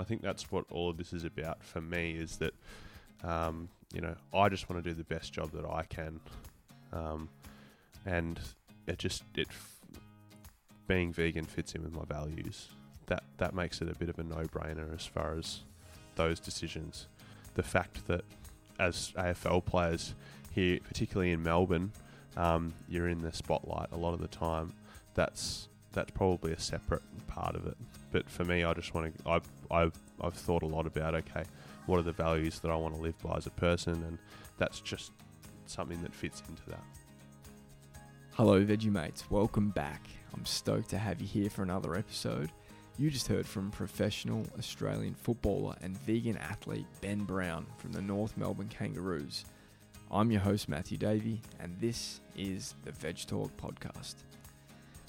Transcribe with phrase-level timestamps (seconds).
[0.00, 2.12] I think that's what all of this is about for me.
[2.12, 2.54] Is that
[3.22, 6.20] um, you know I just want to do the best job that I can,
[6.92, 7.28] um,
[8.06, 8.40] and
[8.86, 9.48] it just it
[10.88, 12.68] being vegan fits in with my values.
[13.06, 15.60] That that makes it a bit of a no-brainer as far as
[16.16, 17.06] those decisions.
[17.54, 18.24] The fact that
[18.78, 20.14] as AFL players
[20.52, 21.92] here, particularly in Melbourne,
[22.36, 24.72] um, you're in the spotlight a lot of the time.
[25.14, 27.76] That's that's probably a separate part of it.
[28.12, 29.28] But for me, I just want to.
[29.28, 31.44] I've, I've I've thought a lot about okay,
[31.86, 34.18] what are the values that I want to live by as a person, and
[34.58, 35.12] that's just
[35.66, 36.82] something that fits into that.
[38.32, 39.30] Hello, Veggie Mates.
[39.30, 40.02] Welcome back.
[40.34, 42.50] I'm stoked to have you here for another episode.
[42.98, 48.36] You just heard from professional Australian footballer and vegan athlete Ben Brown from the North
[48.36, 49.44] Melbourne Kangaroos.
[50.10, 54.16] I'm your host, Matthew Davey, and this is the VedgeTalk podcast.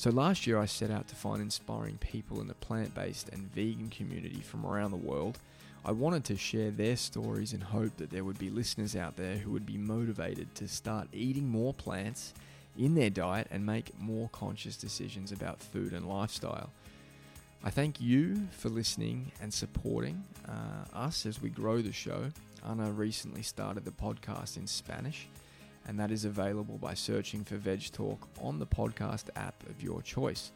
[0.01, 3.53] So, last year I set out to find inspiring people in the plant based and
[3.53, 5.37] vegan community from around the world.
[5.85, 9.37] I wanted to share their stories and hope that there would be listeners out there
[9.37, 12.33] who would be motivated to start eating more plants
[12.75, 16.71] in their diet and make more conscious decisions about food and lifestyle.
[17.63, 22.31] I thank you for listening and supporting uh, us as we grow the show.
[22.67, 25.27] Anna recently started the podcast in Spanish,
[25.87, 30.51] and that is available by searching for VedgeTalk on the podcast app of your choice.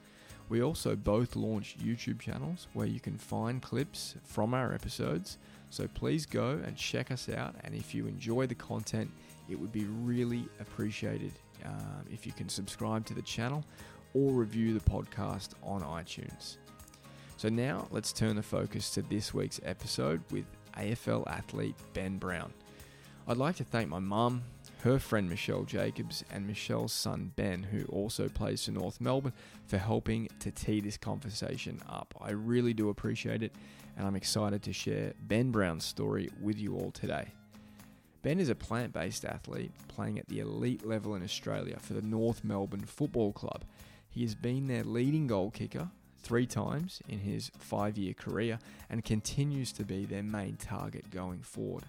[0.47, 5.37] We also both launched YouTube channels where you can find clips from our episodes.
[5.71, 7.55] So please go and check us out.
[7.63, 9.09] And if you enjoy the content,
[9.49, 11.31] it would be really appreciated
[11.65, 13.65] um, if you can subscribe to the channel
[14.13, 16.57] or review the podcast on iTunes.
[17.37, 20.45] So now let's turn the focus to this week's episode with
[20.77, 22.53] AFL athlete Ben Brown.
[23.27, 24.43] I'd like to thank my mum,
[24.85, 29.33] her friend Michelle Jacobs, and Michelle's son Ben, who also plays for North Melbourne,
[29.65, 32.13] for helping to tee this conversation up.
[32.21, 33.51] I really do appreciate it,
[33.97, 37.29] and I'm excited to share Ben Brown's story with you all today.
[38.21, 42.03] Ben is a plant based athlete playing at the elite level in Australia for the
[42.03, 43.65] North Melbourne Football Club.
[44.07, 49.03] He has been their leading goal kicker three times in his five year career and
[49.03, 51.85] continues to be their main target going forward.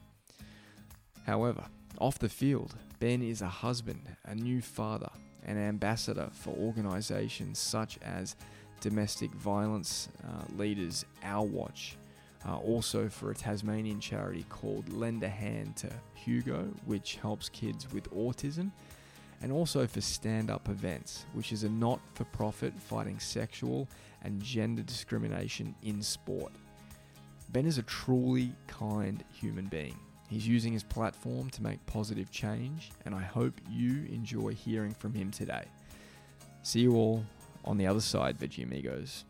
[1.26, 1.66] However,
[1.98, 5.10] off the field, Ben is a husband, a new father,
[5.44, 8.36] an ambassador for organisations such as
[8.80, 11.96] Domestic Violence uh, Leaders Our Watch,
[12.46, 17.92] uh, also for a Tasmanian charity called Lend a Hand to Hugo, which helps kids
[17.92, 18.70] with autism,
[19.42, 23.88] and also for Stand Up Events, which is a not for profit fighting sexual
[24.22, 26.52] and gender discrimination in sport.
[27.50, 29.96] Ben is a truly kind human being.
[30.28, 35.14] He's using his platform to make positive change, and I hope you enjoy hearing from
[35.14, 35.64] him today.
[36.62, 37.25] See you all
[37.64, 39.25] on the other side, Veggie Amigos.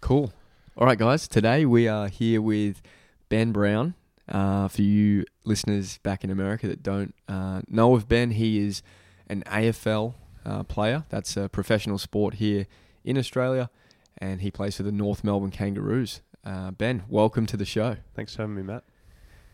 [0.00, 0.32] Cool.
[0.76, 1.26] All right, guys.
[1.26, 2.82] Today we are here with
[3.28, 3.94] Ben Brown.
[4.28, 8.82] Uh, for you listeners back in America that don't uh, know of Ben, he is
[9.28, 11.04] an AFL uh, player.
[11.08, 12.66] That's a professional sport here
[13.04, 13.70] in Australia,
[14.18, 16.20] and he plays for the North Melbourne Kangaroos.
[16.44, 17.96] Uh, ben, welcome to the show.
[18.14, 18.82] Thanks for having me, Matt.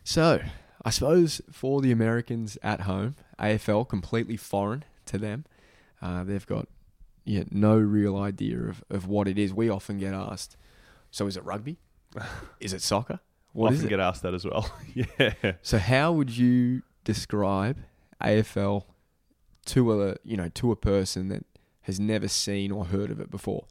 [0.05, 0.41] So,
[0.83, 5.45] I suppose for the Americans at home, AFL completely foreign to them.
[6.01, 6.67] Uh, they've got
[7.25, 9.53] yeah, no real idea of, of what it is.
[9.53, 10.57] We often get asked,
[11.11, 11.77] so is it rugby?
[12.61, 13.21] is it soccer?
[13.53, 14.73] What often get asked that as well.
[14.95, 15.35] yeah.
[15.61, 17.77] So how would you describe
[18.23, 18.85] AFL
[19.67, 21.45] to a you know to a person that
[21.83, 23.67] has never seen or heard of it before?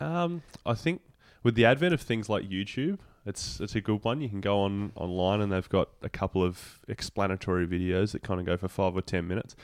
[0.00, 1.00] Um, I think
[1.46, 4.20] with the advent of things like YouTube, it's it's a good one.
[4.20, 8.40] You can go on online and they've got a couple of explanatory videos that kind
[8.40, 9.54] of go for five or ten minutes.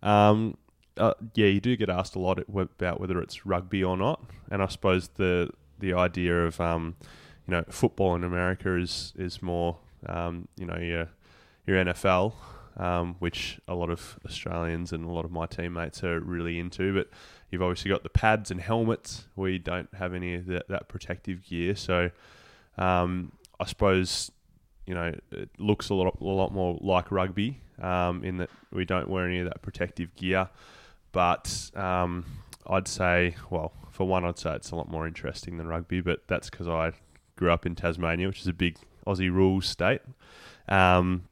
[0.00, 0.56] Um,
[0.96, 4.62] uh, yeah, you do get asked a lot about whether it's rugby or not, and
[4.62, 5.50] I suppose the
[5.80, 6.94] the idea of um,
[7.48, 11.08] you know football in America is is more um, you know your
[11.66, 12.34] your NFL,
[12.76, 16.94] um, which a lot of Australians and a lot of my teammates are really into.
[16.94, 17.08] But
[17.54, 19.26] you've obviously got the pads and helmets.
[19.36, 22.10] We don't have any of that, that protective gear, so
[22.76, 23.30] um,
[23.60, 24.32] I suppose
[24.86, 28.84] you know it looks a lot a lot more like rugby um, in that we
[28.84, 30.50] don't wear any of that protective gear.
[31.12, 32.24] But um,
[32.66, 36.26] I'd say, well, for one, I'd say it's a lot more interesting than rugby, but
[36.26, 36.92] that's because I
[37.36, 40.00] grew up in Tasmania, which is a big Aussie rules state.
[40.68, 41.28] Um,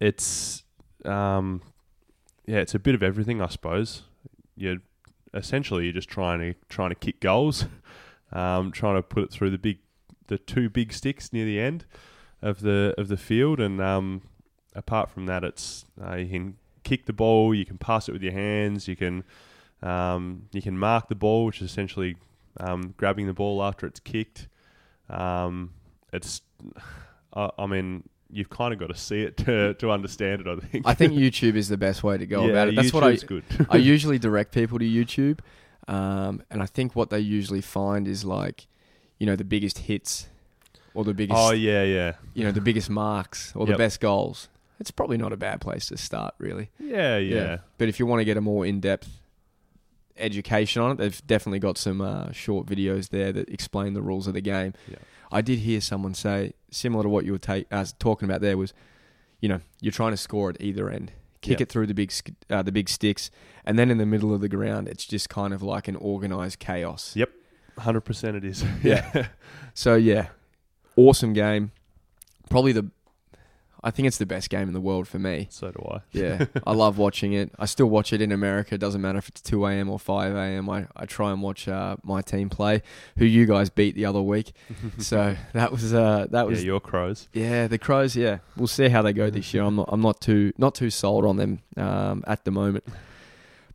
[0.00, 0.64] it's
[1.04, 1.60] um,
[2.46, 4.04] yeah, it's a bit of everything, I suppose.
[4.56, 4.78] You're
[5.34, 7.66] essentially you're just trying to trying to kick goals,
[8.32, 9.78] um, trying to put it through the big,
[10.28, 11.84] the two big sticks near the end
[12.40, 14.22] of the of the field, and um,
[14.74, 18.22] apart from that, it's uh, you can kick the ball, you can pass it with
[18.22, 19.24] your hands, you can
[19.82, 22.16] um, you can mark the ball, which is essentially
[22.58, 24.48] um, grabbing the ball after it's kicked.
[25.08, 25.72] Um,
[26.12, 26.42] it's,
[27.34, 30.48] I, I mean, you've kind of got to see it to, to understand it.
[30.48, 30.86] I think.
[30.86, 32.76] I think YouTube is the best way to go yeah, about it.
[32.76, 33.44] That's what I YouTube's good.
[33.70, 35.38] I usually direct people to YouTube,
[35.88, 38.66] um, and I think what they usually find is like,
[39.18, 40.28] you know, the biggest hits
[40.94, 44.48] or the biggest, oh yeah, yeah, you know, the biggest marks or the best goals.
[44.80, 46.70] It's probably not a bad place to start, really.
[46.78, 47.58] yeah, yeah.
[47.78, 49.08] But if you want to get a more in-depth
[50.16, 54.26] education on it, they've definitely got some uh, short videos there that explain the rules
[54.26, 54.74] of the game.
[54.88, 54.96] Yeah.
[55.30, 58.56] I did hear someone say similar to what you were ta- uh, talking about there
[58.58, 58.72] was,
[59.40, 61.64] you know, you're trying to score at either end, kick Yeah.
[61.64, 62.12] it through the big
[62.50, 63.30] uh, the big sticks,
[63.64, 66.58] and then in the middle of the ground, it's just kind of like an organized
[66.58, 67.14] chaos.
[67.16, 67.30] Yep.
[67.78, 68.64] Hundred percent, it is.
[68.82, 69.28] Yeah.
[69.74, 70.28] So yeah,
[70.96, 71.72] awesome game.
[72.50, 72.90] Probably the,
[73.86, 75.46] I think it's the best game in the world for me.
[75.50, 76.00] so do I.
[76.12, 77.52] Yeah, I love watching it.
[77.58, 78.74] I still watch it in America.
[78.76, 79.90] It doesn't matter if it's 2 a.m.
[79.90, 80.70] or 5 a.m.
[80.70, 82.82] I, I try and watch uh, my team play,
[83.18, 84.52] who you guys beat the other week.
[84.98, 87.28] so that was uh, that yeah, was your crows.
[87.34, 88.16] yeah, the Crows.
[88.16, 89.62] Yeah, we'll see how they go this year.
[89.64, 92.84] I'm not I'm not too not too sold on them um, at the moment.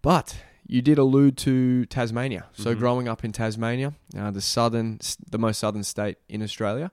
[0.01, 2.45] But you did allude to Tasmania.
[2.53, 2.79] So Mhm.
[2.79, 6.91] growing up in Tasmania, uh, the southern the most southern state in Australia,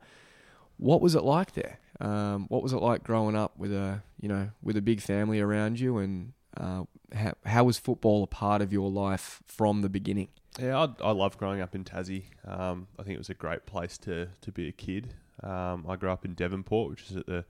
[0.77, 1.79] what was it like there?
[2.01, 5.41] Um, what was it like growing up with a you know with a big family
[5.41, 6.85] around you, and uh,
[7.15, 10.29] how, how was football a part of your life from the beginning?
[10.59, 12.25] Yeah, I, I love growing up in Tassie.
[12.47, 15.13] Um, I think it was a great place to, to be a kid.
[15.43, 17.45] Um, I grew up in Devonport, which is at the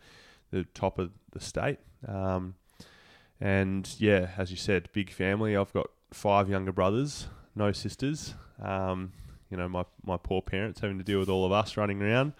[0.50, 1.78] the top of the state.
[2.06, 2.54] Um,
[3.40, 5.56] and yeah, as you said, big family.
[5.56, 8.34] I've got five younger brothers, no sisters.
[8.62, 9.12] Um,
[9.50, 12.32] you know, my, my poor parents having to deal with all of us running around.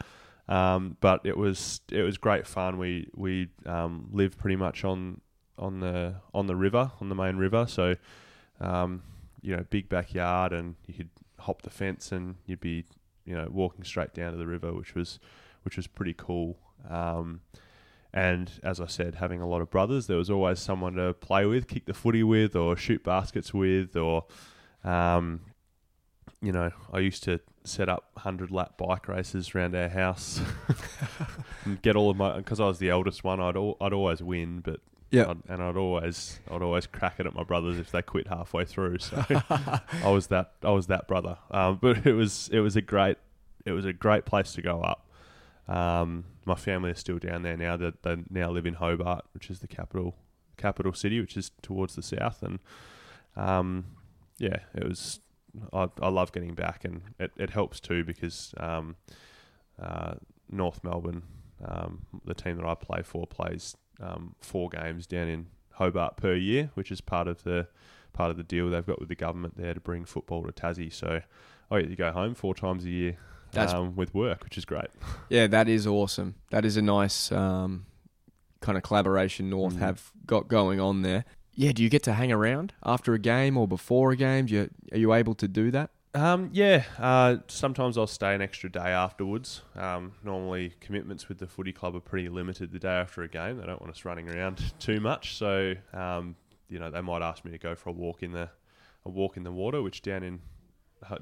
[0.48, 2.78] Um, but it was it was great fun.
[2.78, 5.20] We we um, lived pretty much on
[5.58, 7.66] on the on the river, on the main river.
[7.66, 7.96] So
[8.60, 9.02] um,
[9.43, 12.84] you know, big backyard, and you could hop the fence, and you'd be,
[13.25, 15.19] you know, walking straight down to the river, which was,
[15.62, 16.58] which was pretty cool.
[16.88, 17.40] Um,
[18.12, 21.44] and as I said, having a lot of brothers, there was always someone to play
[21.44, 24.25] with, kick the footy with, or shoot baskets with, or,
[24.84, 25.40] um,
[26.40, 30.40] you know, I used to set up hundred lap bike races around our house
[31.64, 33.40] and get all of my because I was the eldest one.
[33.40, 34.81] I'd al- I'd always win, but
[35.11, 35.34] Yeah.
[35.49, 38.99] And I'd always I'd always crack it at my brothers if they quit halfway through.
[38.99, 41.38] So I was that I was that brother.
[41.50, 43.19] Um, but it was it was a great
[43.64, 45.08] it was a great place to go up.
[45.69, 47.76] Um, my family is still down there now.
[47.76, 50.14] That they now live in Hobart, which is the capital
[50.56, 52.43] capital city, which is towards the south.
[52.43, 52.61] And
[53.34, 53.87] um,
[54.38, 55.19] yeah, it was.
[55.73, 58.97] I, I love getting back, and it, it helps too because um,
[59.81, 60.14] uh,
[60.50, 61.23] North Melbourne,
[61.64, 66.35] um, the team that I play for, plays um, four games down in Hobart per
[66.35, 67.69] year, which is part of the
[68.12, 70.93] part of the deal they've got with the government there to bring football to Tassie.
[70.93, 71.20] So
[71.70, 73.17] I get to go home four times a year
[73.75, 74.88] um, with work, which is great.
[75.29, 76.37] Yeah, that is awesome.
[76.50, 77.87] That is a nice um,
[78.61, 79.79] kind of collaboration North Mhm.
[79.81, 81.25] have got going on there.
[81.56, 84.47] Yeah, do you get to hang around after a game or before a game?
[84.47, 85.91] Do you, are you able to do that?
[86.14, 89.62] Um, yeah, uh, sometimes I'll stay an extra day afterwards.
[89.75, 93.58] Um, normally, commitments with the footy club are pretty limited the day after a game.
[93.58, 96.37] They don't want us running around too much, so um,
[96.69, 98.49] you know they might ask me to go for a walk in the
[99.05, 100.41] a walk in the water, which down in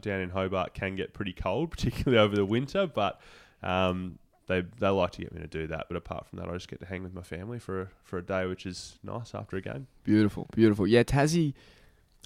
[0.00, 2.86] down in Hobart can get pretty cold, particularly over the winter.
[2.86, 3.20] But
[3.62, 5.86] um, they they like to get me to do that.
[5.88, 8.18] But apart from that, I just get to hang with my family for a, for
[8.18, 9.86] a day, which is nice after a game.
[10.04, 10.86] Beautiful, beautiful.
[10.86, 11.54] Yeah, Tassie.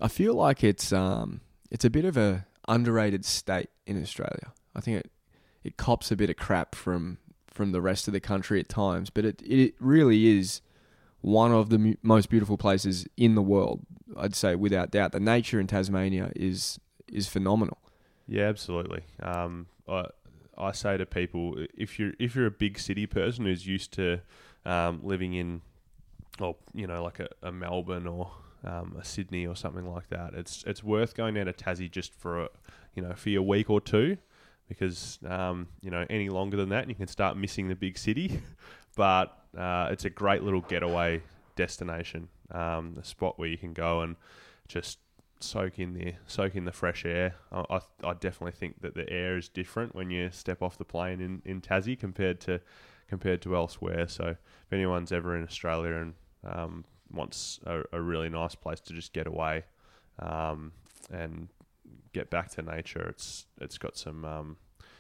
[0.00, 4.52] I feel like it's um, it's a bit of a underrated state in Australia.
[4.74, 5.10] I think it
[5.64, 9.10] it cops a bit of crap from from the rest of the country at times,
[9.10, 10.60] but it it really is
[11.20, 13.84] one of the mu- most beautiful places in the world.
[14.16, 15.12] I'd say without doubt.
[15.12, 17.78] The nature in Tasmania is is phenomenal.
[18.26, 19.02] Yeah, absolutely.
[19.22, 20.06] Um, I
[20.58, 24.20] I say to people, if you're if you're a big city person who's used to
[24.64, 25.62] um, living in,
[26.40, 28.30] or you know, like a, a Melbourne or
[28.64, 32.12] um, a Sydney or something like that, it's it's worth going down to Tassie just
[32.12, 32.48] for a,
[32.94, 34.18] you know for your week or two,
[34.68, 38.40] because um, you know any longer than that, you can start missing the big city.
[38.96, 41.22] but uh, it's a great little getaway
[41.54, 44.16] destination, um, a spot where you can go and
[44.66, 44.98] just
[45.40, 47.34] soak in the soak in the fresh air.
[47.52, 50.84] I, I, I definitely think that the air is different when you step off the
[50.84, 52.60] plane in, in Tassie compared to
[53.08, 54.08] compared to elsewhere.
[54.08, 56.14] So if anyone's ever in Australia and
[56.44, 59.64] um, wants a, a really nice place to just get away
[60.18, 60.72] um,
[61.10, 61.48] and
[62.12, 64.56] get back to nature, it's it's got some um,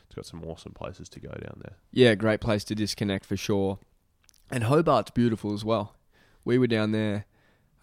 [0.06, 1.76] it's got some awesome places to go down there.
[1.92, 3.78] Yeah, great place to disconnect for sure.
[4.50, 5.94] And Hobart's beautiful as well.
[6.44, 7.26] We were down there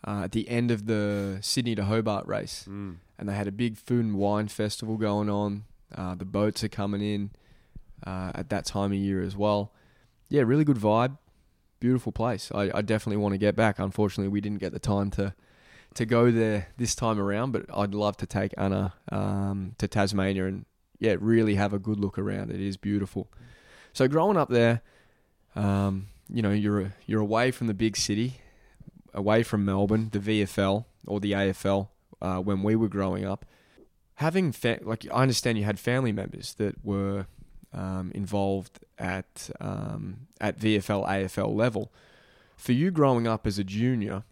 [0.06, 2.98] uh, at the end of the Sydney to Hobart race, Mm.
[3.18, 5.64] and they had a big food and wine festival going on.
[5.94, 7.32] Uh, the boats are coming in
[8.06, 9.72] uh, at that time of year as well.
[10.30, 11.18] Yeah, really good vibe.
[11.80, 12.52] Beautiful place.
[12.54, 13.80] I, I definitely want to get back.
[13.80, 15.34] Unfortunately, we didn't get the time to
[15.94, 20.46] to go there this time around, but I'd love to take Anna um, to Tasmania
[20.46, 20.66] and
[21.00, 22.52] yeah, really have a good look around.
[22.52, 23.32] It is beautiful.
[23.94, 24.82] So growing up there,
[25.56, 28.42] um, you know, you're you're away from the big city,
[29.16, 31.88] away from Melbourne, the VFL or the AFL
[32.22, 33.46] uh, when we were growing up.
[34.16, 37.26] Having fa- like I understand you had family members that were
[37.74, 41.92] um, involved at um, at VFL AFL level.
[42.56, 44.24] For you growing up as a junior,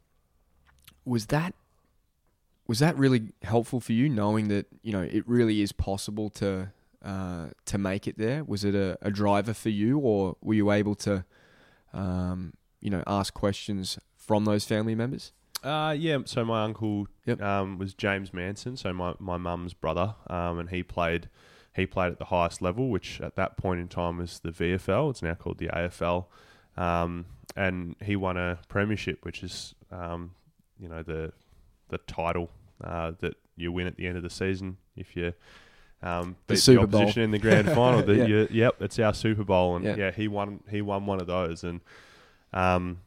[1.03, 1.53] was that
[2.67, 6.71] was that really helpful for you, knowing that you know it really is possible to
[7.03, 8.43] uh, to make it there?
[8.43, 11.25] Was it a, a, driver for you, or were you able to,
[11.93, 15.31] um, you know, ask questions from those family members?
[15.63, 16.17] Uh, yeah.
[16.25, 17.41] So my uncle Yep.
[17.41, 21.29] um, was James Manson, so my my mum's brother, um, and he played
[21.75, 25.09] he played at the highest level, which at that point in time was the VFL.
[25.09, 26.25] It's now called the AFL,
[26.77, 27.25] um,
[27.55, 30.31] and he won a premiership, which is um,
[30.79, 31.31] you know the
[31.89, 32.49] the title
[32.83, 35.31] uh, that you win at the end of the season if you
[36.01, 37.01] um, The beat the, Super Bowl.
[37.01, 38.01] opposition in the grand final.
[38.03, 38.25] The, Yeah.
[38.25, 39.95] you- yep, it's our Super Bowl, and Yeah.
[39.95, 40.11] yeah.
[40.11, 40.61] he won.
[40.69, 41.79] He won one of those, and
[42.51, 42.99] um,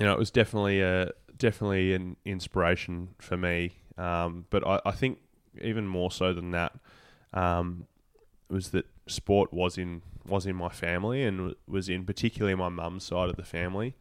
[0.00, 3.72] you know it was definitely a definitely an inspiration for me.
[3.98, 5.18] Um, but I, I think
[5.60, 6.74] even more so than that
[7.32, 7.86] um,
[8.48, 13.04] was that sport was in was in my family and was in particularly my mum's
[13.04, 13.94] side of the family.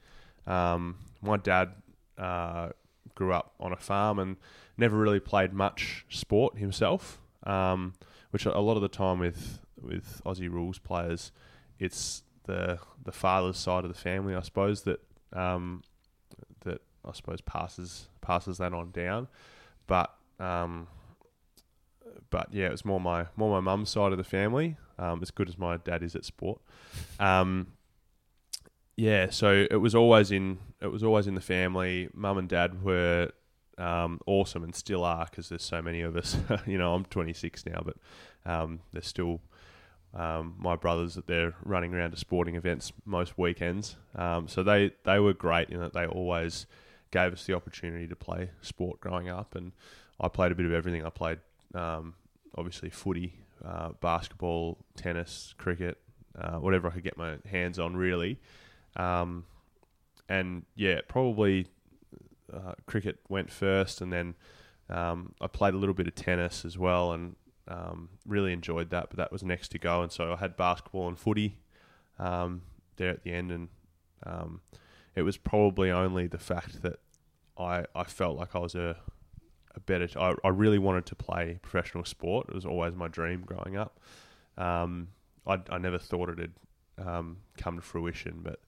[0.48, 1.72] Um, my dad
[2.18, 2.70] uh,
[3.14, 4.38] grew up on a farm and
[4.78, 7.94] never really played much sport himself, um,
[8.32, 11.32] which a lot of the time with with Aussie rules players,
[11.80, 15.00] it's the the father's side of the family, I suppose that
[15.36, 15.84] um,
[16.62, 19.28] that I suppose passes passes that on down,
[19.88, 20.88] but um,
[22.30, 24.78] but yeah, it was more my more my mum's side of the family.
[24.98, 26.62] Um, as good as my dad is at sport,
[27.20, 27.74] um,
[28.96, 29.30] yeah.
[29.30, 32.10] So it was always in it was always in the family.
[32.14, 33.32] Mum and dad were
[33.78, 36.38] um, awesome and still are because there's so many of us.
[36.66, 37.98] you know, I'm 26 now, but
[38.50, 39.42] um, there's still
[40.16, 43.98] um, my brothers that they're running around to sporting events most weekends.
[44.16, 46.66] Um, so they they were great in that they always
[47.12, 49.74] gave us the opportunity to play sport growing up, and
[50.20, 51.06] I played a bit of everything.
[51.06, 51.40] I played
[51.74, 52.16] um,
[52.58, 55.98] obviously footy, uh, basketball, tennis, cricket,
[56.40, 58.40] uh, whatever I could get my hands on, really.
[58.96, 59.46] Um,
[60.30, 61.68] and yeah, probably
[62.52, 64.36] uh, cricket went first, and then
[64.90, 67.36] um, I played a little bit of tennis as well, and
[67.68, 69.10] um, really enjoyed that.
[69.10, 71.58] But that was next to go, and so I had basketball and footy
[72.20, 72.62] um,
[72.98, 73.70] there at the end, and
[74.26, 74.62] um,
[75.16, 77.00] it was probably only the fact that
[77.58, 78.98] I I felt like I was a
[79.76, 80.08] a better.
[80.20, 82.48] I, I really wanted to play professional sport.
[82.50, 84.00] It was always my dream growing up.
[84.58, 85.10] Um,
[85.46, 86.54] I I never thought it had
[87.06, 88.60] um, come to fruition, but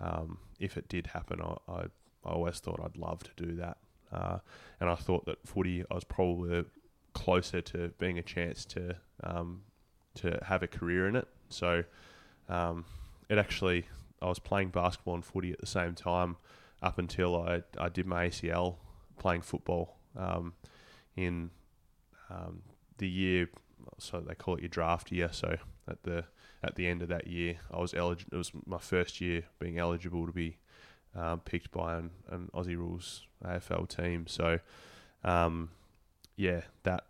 [0.00, 1.80] um, if it did happen, I, I
[2.24, 3.78] I always thought I'd love to do that.
[4.12, 4.38] Uh,
[4.80, 6.64] and I thought that footy, I was probably
[7.14, 9.62] closer to being a chance to um,
[10.14, 11.28] to have a career in it.
[11.48, 11.84] So
[12.48, 12.84] um,
[13.28, 13.86] it actually,
[14.20, 16.36] I was playing basketball and footy at the same time
[16.82, 18.76] up until I, I did my ACL
[19.18, 20.52] playing football um,
[21.16, 21.50] in
[22.30, 22.62] um,
[22.98, 23.48] the year.
[23.98, 25.30] So they call it your draft year.
[25.32, 25.56] So
[25.88, 26.24] at the
[26.62, 28.34] at the end of that year, I was eligible.
[28.34, 30.58] It was my first year being eligible to be
[31.14, 34.26] um, picked by an, an Aussie rules AFL team.
[34.26, 34.60] So
[35.22, 35.70] um,
[36.36, 37.04] yeah, that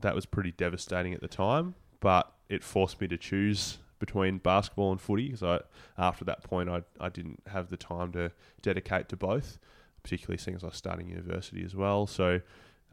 [0.00, 4.92] that was pretty devastating at the time, but it forced me to choose between basketball
[4.92, 5.60] and footy because I
[5.96, 9.58] after that point I I didn't have the time to dedicate to both,
[10.02, 12.06] particularly as I was starting university as well.
[12.06, 12.40] So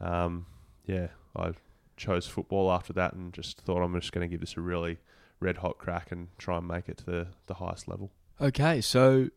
[0.00, 0.46] um,
[0.84, 1.52] yeah, I
[1.96, 4.98] chose football after that and just thought I'm just going to give this a really
[5.40, 8.10] red hot crack and try and make it to the, the highest level.
[8.40, 9.28] Okay, so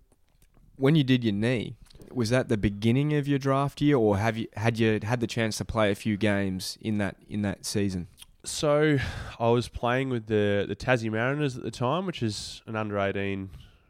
[0.77, 1.75] when you did your knee,
[2.15, 5.27] was that the beginning of your draft year, or have you had you had the
[5.27, 8.07] chance to play a few games in that in that season?
[8.45, 8.97] So
[9.39, 12.97] I was playing with the the Tassie Mariners at the time, which is an under
[12.99, 13.49] eighteen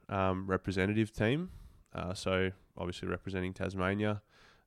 [0.09, 1.51] um, representative team.
[1.93, 4.21] Uh, so obviously representing Tasmania,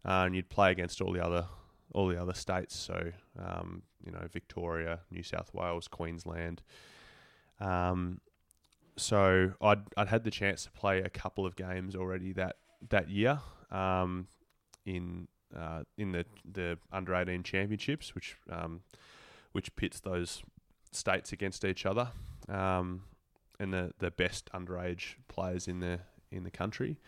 [0.05, 1.47] uh, and you'd play against all the other
[1.93, 2.77] all the other states.
[2.77, 6.63] So um, you know Victoria, New South Wales, Queensland.
[7.61, 8.21] Um,
[8.97, 12.57] so I'd I'd had the chance to play a couple of games already that
[12.89, 14.29] that year um,
[14.85, 18.81] in uh, in the the under eighteen championships, which um,
[19.53, 20.43] which pits those
[20.93, 22.09] states against each other,
[22.49, 23.03] um,
[23.59, 26.99] and the the best underage players in the in the country.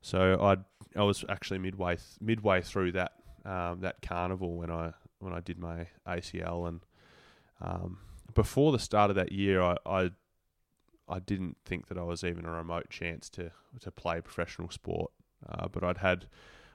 [0.00, 0.56] So I
[0.98, 3.12] I was actually midway th- midway through that
[3.44, 6.80] um, that carnival when I when I did my ACL, and
[7.60, 7.98] um,
[8.34, 10.10] before the start of that year, I, I
[11.08, 15.10] I didn't think that I was even a remote chance to to play professional sport.
[15.48, 16.26] Uh, but I'd had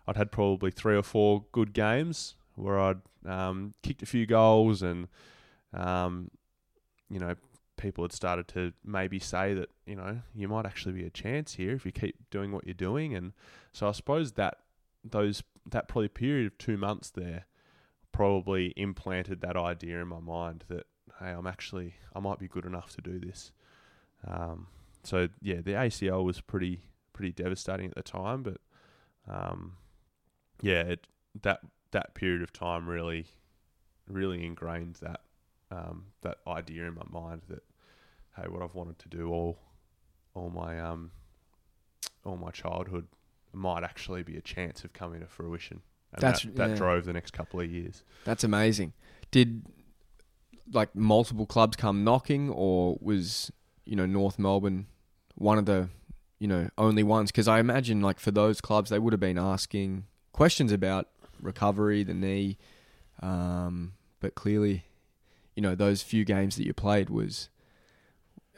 [0.07, 4.81] I'd had probably three or four good games where I'd um, kicked a few goals,
[4.81, 5.07] and
[5.73, 6.31] um,
[7.09, 7.35] you know
[7.77, 11.53] people had started to maybe say that you know you might actually be a chance
[11.53, 13.33] here if you keep doing what you're doing, and
[13.71, 14.57] so I suppose that
[15.03, 17.45] those that probably period of two months there
[18.11, 20.87] probably implanted that idea in my mind that
[21.19, 23.51] hey, I'm actually I might be good enough to do this.
[24.25, 24.67] Um,
[25.03, 26.81] so yeah, the ACL was pretty
[27.13, 28.57] pretty devastating at the time, but
[29.29, 29.73] um,
[30.61, 31.07] yeah, it,
[31.41, 31.59] that
[31.91, 33.27] that period of time really
[34.07, 35.21] really ingrained that
[35.71, 37.63] um, that idea in my mind that
[38.35, 39.59] hey, what I've wanted to do all
[40.33, 41.11] all my um
[42.23, 43.07] all my childhood
[43.53, 45.81] might actually be a chance of coming to fruition.
[46.13, 46.75] And That's- that, that yeah.
[46.75, 48.03] drove the next couple of years.
[48.23, 48.93] That's amazing.
[49.31, 49.65] Did
[50.71, 53.51] like multiple clubs come knocking, or was
[53.87, 54.87] you know North Melbourne
[55.35, 55.89] one of the
[56.39, 57.31] you know only ones?
[57.31, 61.07] Because I imagine like for those clubs, they would have been asking questions about
[61.41, 62.57] recovery, the knee,
[63.21, 64.83] um, but clearly,
[65.55, 67.49] you know those few games that you played was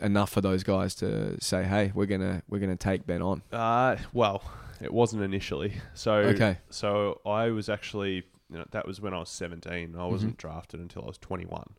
[0.02, 3.98] enough for those guys to say, "Hey, we're gonna we're gonna take Ben on." Uh,
[4.14, 4.42] well,
[4.82, 5.74] it wasn't initially.
[5.94, 9.96] So Okay, So I was actually, you know, that was when I was 17.
[9.98, 10.38] I wasn't Mhm.
[10.38, 11.76] drafted until I was 21.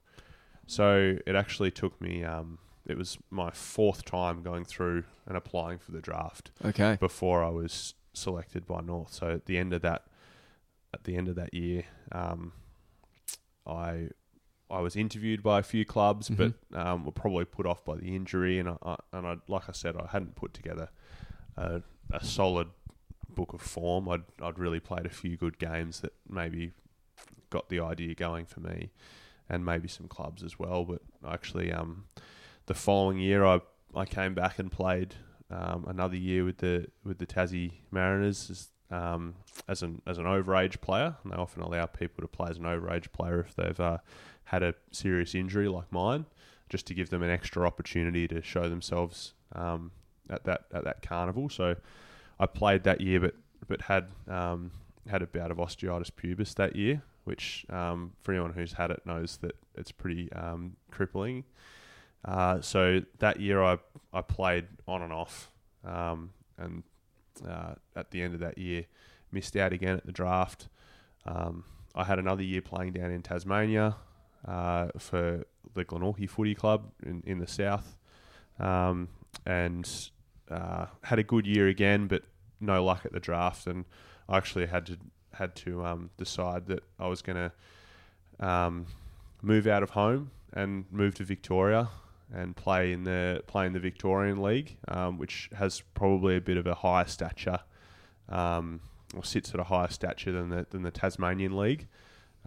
[0.67, 2.59] So it actually took me, um,
[2.91, 7.49] it was my fourth time going through and applying for the draft okay, before I
[7.49, 9.13] was selected by North.
[9.15, 10.05] So at the end of that,
[10.93, 12.53] at the end of that year, um,
[13.67, 14.09] I
[14.71, 18.15] I was interviewed by a few clubs, but um, were probably put off by the
[18.15, 20.91] injury, and I, I and I like I said, I hadn't put together
[21.57, 21.83] a,
[22.13, 22.69] a solid
[23.29, 24.09] book of form.
[24.09, 26.73] I'd I'd really played a few good games that maybe
[27.51, 28.91] got the idea going for me,
[29.49, 30.85] and maybe some clubs as well.
[30.85, 32.05] But actually, um,
[32.71, 33.61] the following year, I
[33.97, 35.17] I came back and played
[35.51, 39.35] um, another year with the with the Tassie Mariners as, um,
[39.67, 41.17] as an as an overage player.
[41.25, 43.99] And they often allow people to play as an overage player if they've uh,
[44.45, 46.27] had a serious injury like mine,
[46.69, 49.91] just to give them an extra opportunity to show themselves um,
[50.29, 51.49] at that at that carnival.
[51.49, 51.75] So
[52.39, 53.35] I played that year, but
[53.67, 54.71] but had um,
[55.09, 59.05] had a bout of osteitis pubis that year, which um, for anyone who's had it
[59.05, 61.43] knows that it's pretty um, crippling.
[62.25, 63.79] Uh, so that year I
[64.13, 65.51] I played on and off,
[65.85, 66.83] um, and
[67.47, 68.87] uh, at the end of that year
[69.33, 70.69] missed out again at the draft.
[71.25, 73.97] Um, I had another year playing down in Tasmania
[74.47, 77.97] uh, for the Glenorchy Footy Club in, in the south,
[78.59, 79.09] um,
[79.47, 79.89] and
[80.51, 82.23] uh, had a good year again, but
[82.61, 83.67] no luck at the draft.
[83.67, 83.85] And
[84.29, 84.99] I actually had to
[85.35, 87.51] had to um, decide that I was going
[88.41, 88.87] to um,
[89.43, 91.89] move out of home and move to Victoria
[92.33, 96.57] and play in the play in the Victorian League, um, which has probably a bit
[96.57, 97.61] of a higher stature,
[98.29, 98.81] um,
[99.17, 101.89] or sits at a higher stature than the than the Tasmanian League,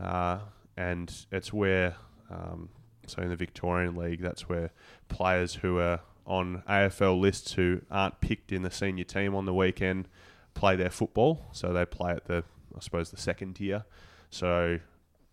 [0.01, 0.39] uh,
[0.77, 1.95] and it's where
[2.29, 2.69] um,
[3.07, 4.71] so in the Victorian League, that's where
[5.09, 9.53] players who are on AFL lists who aren't picked in the senior team on the
[9.53, 10.07] weekend
[10.53, 11.45] play their football.
[11.51, 12.43] So they play at the
[12.75, 13.85] I suppose the second tier.
[14.29, 14.79] So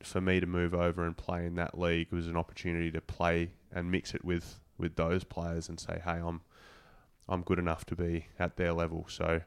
[0.02, 3.50] for me to move over and play in that league was an opportunity to play
[3.72, 6.40] and mix it with with those players and say, hey, I'm
[7.28, 9.06] I'm good enough to be at their level.
[9.08, 9.40] So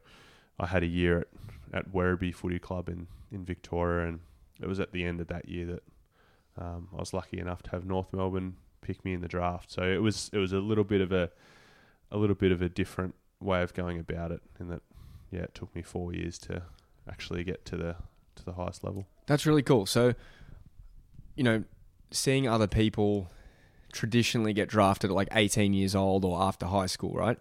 [0.60, 1.28] I had a year at
[1.74, 4.20] at Werribee Footy Club in in Victoria, and
[4.62, 5.84] it was at the end of that year that
[6.58, 9.72] um, I was lucky enough to have North Melbourne pick me in the draft.
[9.72, 11.32] So it was it was a little bit of a
[12.12, 14.82] a little bit of a different way of going about it, in that
[15.32, 16.62] yeah, it took me four years to
[17.10, 17.96] actually get to the
[18.36, 19.08] to the highest level.
[19.26, 19.86] That's really cool.
[19.86, 20.14] So,
[21.36, 21.64] you know,
[22.12, 23.30] seeing other people
[23.94, 27.38] traditionally get drafted at like 18 years old or after high school, right?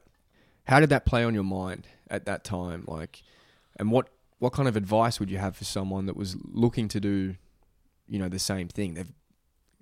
[0.64, 2.84] How did that play on your mind at that time?
[2.86, 3.22] Like,
[3.76, 7.00] and what what kind of advice would you have for someone that was looking to
[7.00, 7.36] do,
[8.08, 8.94] you know, the same thing?
[8.94, 9.12] They've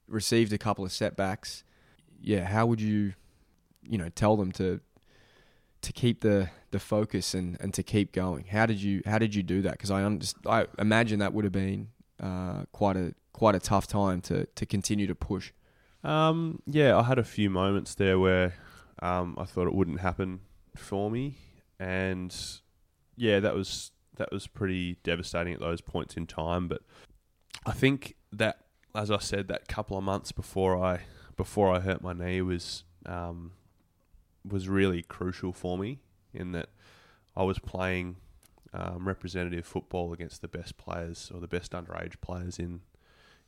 [0.06, 1.64] received a couple of setbacks.
[2.20, 3.14] Yeah, how would you,
[3.82, 4.80] you know, tell them to
[5.82, 8.44] to keep the the focus and, and to keep going?
[8.44, 9.72] How did you how did you do that?
[9.72, 10.02] Because I
[10.46, 11.88] I imagine that would have been
[12.22, 15.52] uh, quite a quite a tough time to to continue to push.
[16.02, 18.54] Um, yeah, I had a few moments there where
[19.02, 20.40] um, I thought it wouldn't happen
[20.76, 21.36] for me,
[21.78, 22.34] and
[23.16, 26.68] yeah, that was that was pretty devastating at those points in time.
[26.68, 26.82] But
[27.66, 28.58] I think that,
[28.94, 31.00] as I said, that couple of months before I
[31.36, 33.52] before I hurt my knee was um,
[34.48, 36.00] was really crucial for me
[36.32, 36.68] in that
[37.36, 38.16] I was playing
[38.72, 42.80] um, representative football against the best players or the best underage players in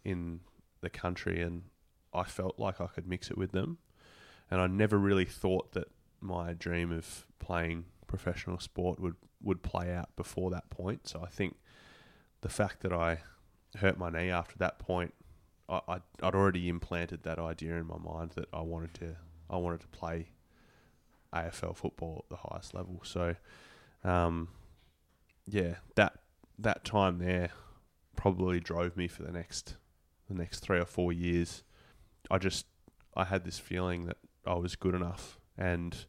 [0.04, 0.40] in
[0.80, 1.62] the country, and
[2.12, 3.78] I felt like I could mix it with them.
[4.50, 9.92] And I never really thought that my dream of playing professional sport would, would play
[9.92, 11.08] out before that point.
[11.08, 11.56] So I think
[12.42, 13.22] the fact that I
[13.78, 15.14] hurt my knee after that point,
[15.68, 19.16] I, I'd, I'd already implanted that idea in my mind that I wanted to
[19.48, 20.28] I wanted to play
[21.34, 23.00] AFL football at the highest level.
[23.04, 23.36] So,
[24.04, 24.48] um,
[25.46, 26.18] yeah, that
[26.58, 27.50] that time there
[28.16, 29.76] probably drove me for the next
[30.28, 31.62] the next three or four years.
[32.30, 32.66] I just
[33.16, 36.06] I had this feeling that I was good enough, and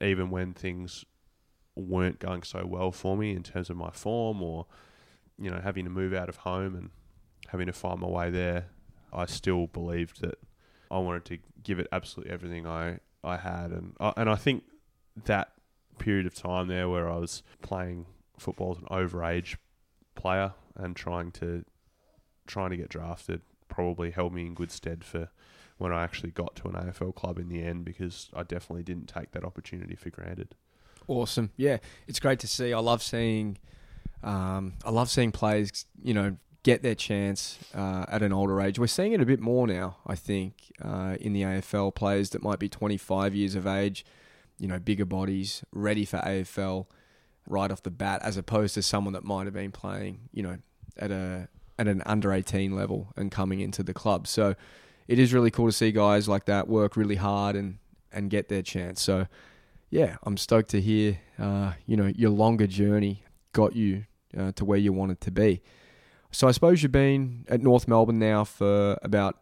[0.00, 1.04] even when things
[1.74, 4.66] weren't going so well for me in terms of my form, or
[5.38, 6.90] you know having to move out of home and
[7.48, 8.66] having to find my way there,
[9.12, 10.38] I still believed that
[10.90, 14.64] I wanted to give it absolutely everything I I had, and I, and I think
[15.24, 15.52] that
[15.98, 18.06] period of time there where I was playing
[18.38, 19.56] football as an overage
[20.14, 21.64] player and trying to
[22.46, 23.40] trying to get drafted
[23.76, 25.28] probably held me in good stead for
[25.76, 29.06] when I actually got to an AFL club in the end because I definitely didn't
[29.06, 30.54] take that opportunity for granted.
[31.06, 31.50] Awesome.
[31.58, 31.76] Yeah,
[32.08, 32.72] it's great to see.
[32.72, 33.58] I love seeing
[34.24, 38.78] um, I love seeing players, you know, get their chance uh, at an older age.
[38.78, 41.94] We're seeing it a bit more now, I think, uh, in the AFL.
[41.94, 44.06] Players that might be 25 years of age,
[44.58, 46.86] you know, bigger bodies, ready for AFL
[47.46, 50.56] right off the bat, as opposed to someone that might have been playing, you know,
[50.96, 54.26] at a at an under 18 level and coming into the club.
[54.26, 54.54] So
[55.08, 57.78] it is really cool to see guys like that work really hard and
[58.12, 59.02] and get their chance.
[59.02, 59.26] So
[59.90, 64.04] yeah, I'm stoked to hear, uh, you know, your longer journey got you
[64.36, 65.62] uh, to where you wanted to be.
[66.32, 69.38] So I suppose you've been at North Melbourne now for about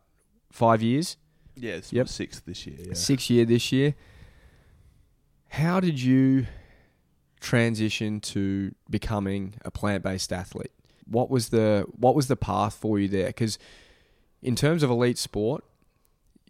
[0.50, 1.16] five years.
[1.56, 2.08] Yeah, it's Yep.
[2.08, 2.76] sixth this year.
[2.80, 2.94] Yeah.
[2.94, 3.94] Six year this year.
[5.48, 6.46] How did you
[7.40, 10.72] transition to becoming a plant based athlete?
[11.06, 13.26] What was the what was the path for you there?
[13.26, 13.58] Because
[14.42, 15.64] in terms of elite sport,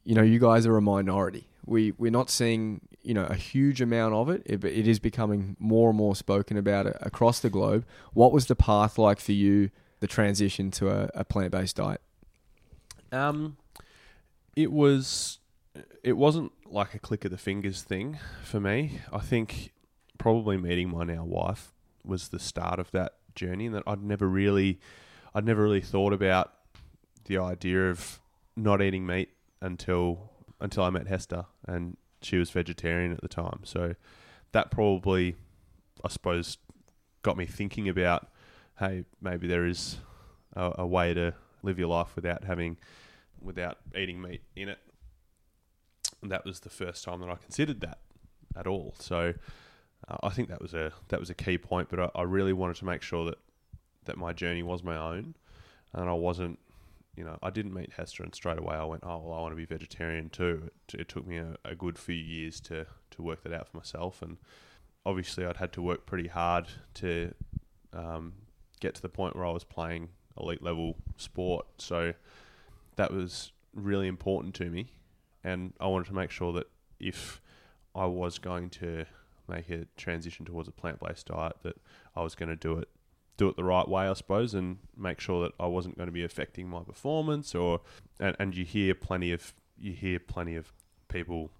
[0.04, 1.48] you know, you guys are a minority.
[1.66, 4.98] We we're not seeing you know a huge amount of it, it but it is
[4.98, 7.84] becoming more and more spoken about across the globe.
[8.12, 9.70] What was the path like for you?
[10.00, 12.00] The transition to a, a plant based diet.
[13.12, 13.56] Um,
[14.54, 15.38] it was.
[16.02, 19.00] It wasn't like a click of the fingers thing for me.
[19.12, 19.72] I think
[20.18, 21.72] probably meeting my now wife
[22.04, 24.80] was the start of that journey, and that I'd never really,
[25.34, 26.52] I'd never really thought about
[27.24, 28.20] the idea of
[28.56, 33.60] not eating meat until until I met Hester, and she was vegetarian at the time.
[33.64, 33.94] So
[34.52, 35.36] that probably,
[36.02, 36.58] I suppose,
[37.22, 38.28] got me thinking about,
[38.78, 39.98] hey, maybe there is
[40.54, 42.78] a, a way to live your life without having,
[43.40, 44.78] without eating meat in it.
[46.22, 47.98] And that was the first time that I considered that
[48.56, 48.94] at all.
[48.98, 49.34] So
[50.22, 51.88] I think that was a that was a key point.
[51.88, 53.38] But I, I really wanted to make sure that
[54.04, 55.34] that my journey was my own,
[55.92, 56.58] and I wasn't
[57.16, 59.52] you know, I didn't meet Hester and straight away I went, oh, well, I want
[59.52, 60.70] to be vegetarian too.
[60.88, 63.76] It, it took me a, a, good few years to, to work that out for
[63.76, 64.20] myself.
[64.20, 64.36] And
[65.06, 67.32] obviously, I'd had to work pretty hard to
[67.92, 68.32] um,
[68.80, 70.08] get to the point where I was playing
[70.40, 71.66] elite level sport.
[71.78, 72.14] So
[72.96, 74.88] that was really important to me.
[75.44, 76.66] And I wanted to make sure that
[76.98, 77.40] if
[77.94, 79.04] I was going to
[79.48, 81.76] make a transition towards a plant based diet, that
[82.16, 82.88] I was going to do it
[83.36, 86.12] do it the right way, I suppose, and make sure that I wasn't going to
[86.12, 87.54] be affecting my performance.
[87.54, 87.80] Or
[88.20, 90.72] and, and you hear plenty of you hear plenty of
[91.08, 91.50] people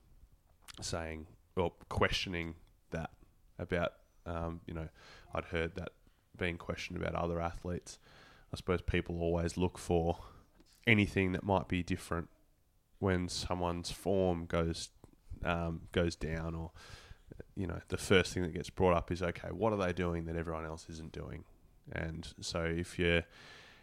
[0.80, 2.54] saying or questioning
[2.90, 3.10] that
[3.58, 3.92] about
[4.26, 4.88] um, you know
[5.34, 5.90] I'd heard that
[6.36, 7.98] being questioned about other athletes.
[8.52, 10.18] I suppose people always look for
[10.86, 12.28] anything that might be different
[12.98, 14.90] when someone's form goes
[15.44, 16.70] um, goes down or
[17.56, 20.24] you know the first thing that gets brought up is okay what are they doing
[20.24, 21.44] that everyone else isn't doing
[21.92, 23.22] and so if you're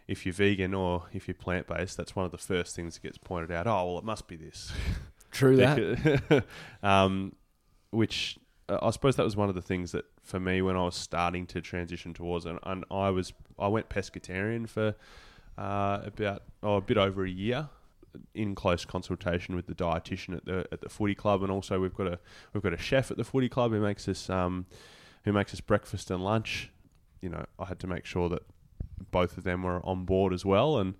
[0.08, 3.02] if you're vegan or if you're plant based, that's one of the first things that
[3.02, 3.66] gets pointed out.
[3.66, 4.72] Oh well, it must be this.
[5.30, 6.44] True that.
[6.82, 7.34] um,
[7.90, 8.38] which
[8.68, 10.94] uh, I suppose that was one of the things that for me when I was
[10.94, 14.94] starting to transition towards, and, and I was I went pescatarian for
[15.56, 17.68] uh, about oh, a bit over a year
[18.34, 21.94] in close consultation with the dietitian at the at the footy club, and also we've
[21.94, 22.18] got a
[22.52, 24.66] we've got a chef at the footy club who makes us um,
[25.24, 26.70] who makes us breakfast and lunch
[27.22, 28.42] you know, I had to make sure that
[29.10, 30.94] both of them were on board as well, and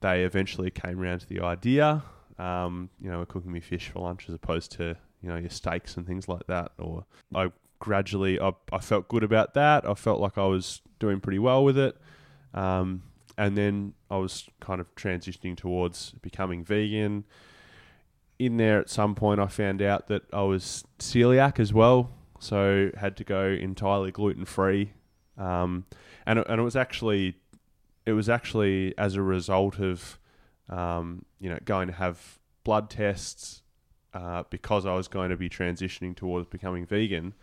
[0.00, 2.02] they eventually came around to the idea.
[2.38, 5.50] Um, you know, we're cooking me fish for lunch as opposed to you know your
[5.50, 6.72] steaks and things like that.
[6.78, 9.88] Or I gradually, I, I felt good about that.
[9.88, 11.96] I felt like I was doing pretty well with it.
[12.54, 13.02] Um,
[13.38, 17.24] and then I was kind of transitioning towards becoming vegan.
[18.38, 22.90] In there, at some point, I found out that I was celiac as well, so
[22.96, 24.92] had to go entirely gluten free
[25.38, 25.84] um,
[26.26, 27.36] and and it was actually
[28.04, 30.18] it was actually as a result of
[30.68, 33.62] um, you know going to have blood tests
[34.14, 37.34] uh, because I was going to be transitioning towards becoming vegan,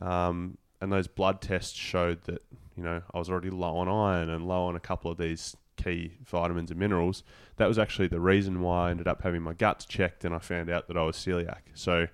[0.00, 2.42] um, and those blood tests showed that
[2.76, 5.56] you know I was already low on iron and low on a couple of these
[5.76, 7.22] key vitamins and minerals.
[7.56, 10.38] That was actually the reason why I ended up having my guts checked, and I
[10.38, 11.62] found out that I was celiac.
[11.74, 12.06] So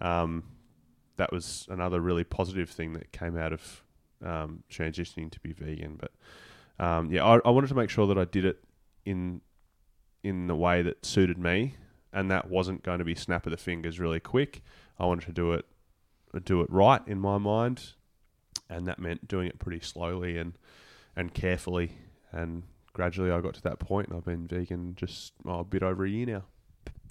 [0.00, 0.44] um,
[1.16, 3.84] that was another really positive thing that came out of
[4.24, 5.98] um, transitioning to be vegan.
[5.98, 8.62] But um, yeah, I, I wanted to make sure that I did it
[9.04, 9.40] in
[10.22, 11.74] in the way that suited me,
[12.12, 14.62] and that wasn't going to be snap of the fingers really quick.
[14.98, 15.66] I wanted to do it
[16.44, 17.94] do it right in my mind,
[18.68, 20.54] and that meant doing it pretty slowly and
[21.16, 21.92] and carefully.
[22.32, 25.82] And gradually, I got to that point, and I've been vegan just oh, a bit
[25.82, 26.44] over a year now.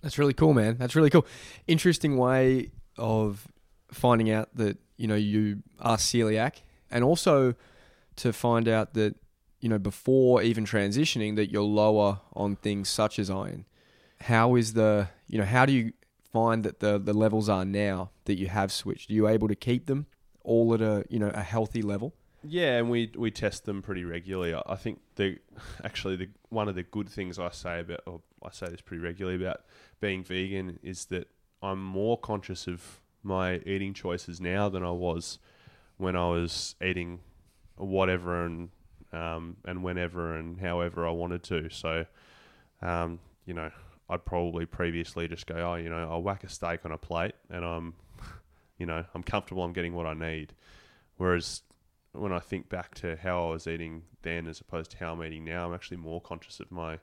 [0.01, 0.77] That's really cool, man.
[0.77, 1.25] That's really cool.
[1.67, 3.47] Interesting way of
[3.91, 7.55] finding out that you know you are celiac, and also
[8.17, 9.15] to find out that
[9.59, 13.65] you know before even transitioning that you're lower on things such as iron.
[14.21, 15.93] How is the you know how do you
[16.31, 19.09] find that the the levels are now that you have switched?
[19.09, 20.05] Are you able to keep them
[20.47, 22.15] all at a you know a healthy level?
[22.43, 24.55] Yeah, and we we test them pretty regularly.
[24.65, 25.37] I think the
[25.83, 29.03] actually the one of the good things I say about, or I say this pretty
[29.03, 29.61] regularly about
[29.99, 31.27] being vegan is that
[31.61, 35.39] I'm more conscious of my eating choices now than I was
[35.97, 37.19] when I was eating
[37.75, 38.69] whatever and
[39.11, 41.69] um, and whenever and however I wanted to.
[41.69, 42.05] So,
[42.81, 43.71] um, you know,
[44.09, 47.35] I'd probably previously just go, oh, you know, I'll whack a steak on a plate
[47.49, 47.93] and I'm,
[48.77, 49.63] you know, I'm comfortable.
[49.63, 50.53] I'm getting what I need.
[51.17, 51.61] Whereas
[52.13, 55.23] when I think back to how I was eating then as opposed to how I'm
[55.23, 56.99] eating now, I'm actually more conscious of my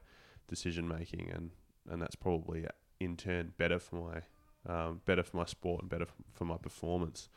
[0.49, 1.51] decision making, and
[1.91, 2.67] and that's probably
[3.01, 4.23] in turn better for my
[4.73, 7.29] um, better for my sport and better for my performance.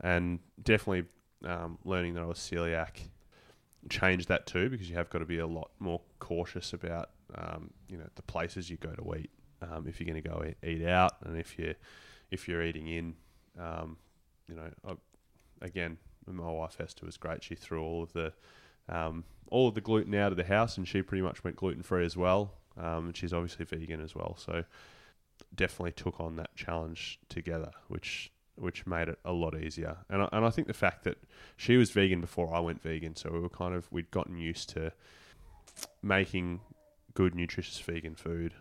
[0.00, 1.08] And definitely
[1.44, 3.08] um, learning that I was celiac
[3.90, 7.70] changed that too because you have got to be a lot more cautious about um,
[7.88, 9.30] you know the places you go to eat
[9.62, 11.74] um, if you're going to go eat, eat, out and if you
[12.30, 13.14] if you're eating in
[13.58, 13.96] um,
[14.48, 14.94] you know I,
[15.62, 18.32] again my wife Esther was great she threw all of the
[18.88, 21.82] um, all of the gluten out of the house and she pretty much went gluten
[21.82, 24.64] free as well um, and she's obviously vegan as well so
[25.54, 29.96] definitely took on that challenge together which which made it a lot easier.
[30.08, 31.18] And I, and I think the fact that
[31.56, 34.68] she was vegan before I went vegan, so we were kind of we'd gotten used
[34.70, 34.92] to
[36.02, 36.60] making
[37.14, 38.54] good, nutritious vegan food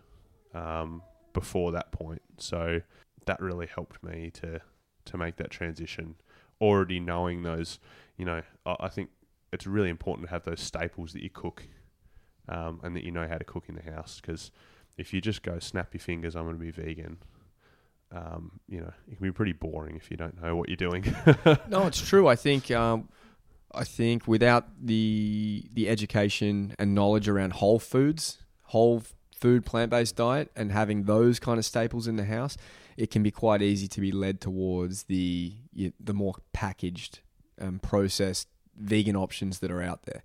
[0.53, 1.01] um,
[1.33, 2.21] before that point.
[2.37, 2.81] So
[3.25, 4.61] that really helped me to
[5.05, 6.15] to make that transition.
[6.61, 7.79] Already knowing those,
[8.17, 9.09] you know, I, think
[9.51, 11.63] it's really important to have those staples that you cook
[12.47, 14.51] um, and that you know how to cook in the house because
[14.97, 17.17] if you just go snap your fingers, I'm going to be vegan
[18.13, 21.03] um, you know, it can be pretty boring if you don't know what you're doing.
[21.67, 22.27] no, it's true.
[22.27, 23.09] I think um,
[23.73, 29.03] I think without the the education and knowledge around whole foods, whole
[29.35, 32.55] food plant based diet, and having those kind of staples in the house,
[32.97, 35.53] it can be quite easy to be led towards the
[35.99, 37.19] the more packaged,
[37.59, 40.23] um, processed vegan options that are out there.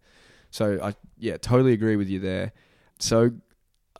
[0.51, 2.53] So I yeah totally agree with you there.
[2.99, 3.31] So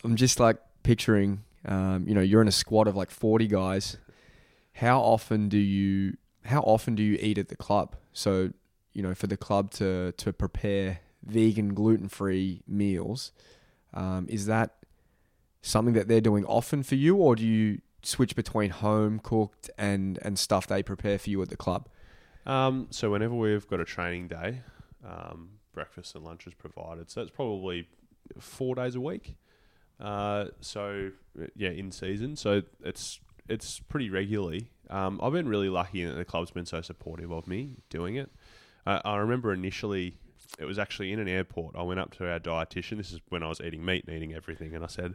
[0.05, 3.97] I'm just like picturing um, you know, you're in a squad of like 40 guys.
[4.73, 7.97] How often do you how often do you eat at the club?
[8.13, 8.53] So,
[8.93, 13.33] you know, for the club to to prepare vegan, gluten free meals,
[13.93, 14.77] um, is that
[15.63, 20.19] something that they're doing often for you, or do you switch between home cooked and
[20.23, 21.89] and stuff they prepare for you at the club?
[22.47, 24.63] Um, so whenever we've got a training day,
[25.07, 27.11] um, breakfast and lunch is provided.
[27.11, 27.89] So it's probably
[28.39, 29.37] four days a week.
[30.01, 31.11] Uh, so
[31.57, 32.37] yeah, in season.
[32.37, 34.71] So it's it's pretty regularly.
[34.91, 38.31] Um, I've been really lucky that the club's been so supportive of me doing it.
[38.87, 40.17] Uh, I remember initially
[40.59, 41.77] it was actually in an airport.
[41.77, 42.97] I went up to our dietitian.
[42.97, 45.15] This is when I was eating meat and eating everything, and I said,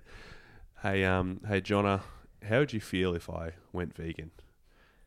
[0.82, 2.02] "Hey, um, hey, Jonna,
[2.44, 4.32] how would you feel if I went vegan?"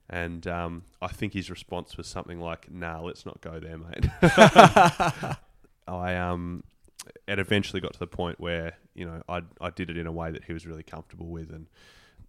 [0.08, 4.06] And um, I think his response was something like, "Nah, let's not go there, mate."
[5.88, 6.62] I um,
[7.26, 10.12] it eventually got to the point where you know I I did it in a
[10.12, 11.66] way that he was really comfortable with, and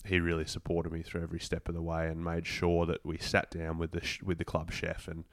[0.06, 3.17] he really supported me through every step of the way, and made sure that we
[3.17, 5.26] sat down with the sh- with the club chef, and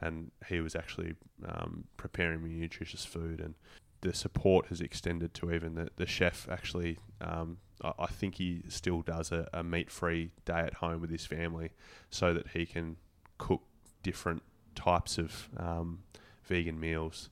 [0.00, 1.14] and he was actually
[1.46, 3.54] um, preparing me nutritious food, and
[4.02, 6.98] the support has extended to even the, the chef actually.
[7.20, 11.10] Um, I, I, think he still does a, a meat free day at home with
[11.10, 11.70] his family,
[12.10, 12.96] so that he can
[13.38, 13.62] cook
[14.02, 14.42] different
[14.74, 16.00] types of um,
[16.44, 17.30] vegan meals,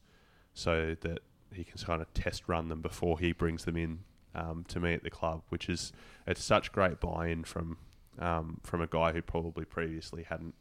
[0.54, 1.20] so that
[1.52, 4.00] he can kind of test run them before he brings them in
[4.34, 5.92] um, to me at the club, which is
[6.26, 7.78] it's such great buy-in from
[8.18, 10.54] um, from a guy who probably previously hadn't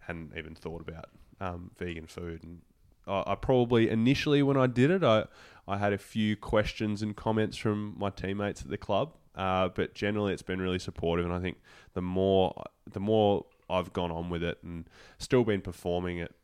[0.00, 1.06] hadn't even thought about
[1.40, 2.60] um, vegan food, and
[3.08, 5.24] I, I probably initially when I did it, I
[5.66, 9.94] I had a few questions and comments from my teammates at the club, uh, but
[9.94, 11.26] generally it's been really supportive.
[11.26, 11.58] And I think
[11.94, 16.34] the more the more I've gone on with it and still been performing it,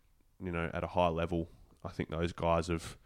[0.43, 1.49] you know, at a high level,
[1.85, 2.97] I think those guys have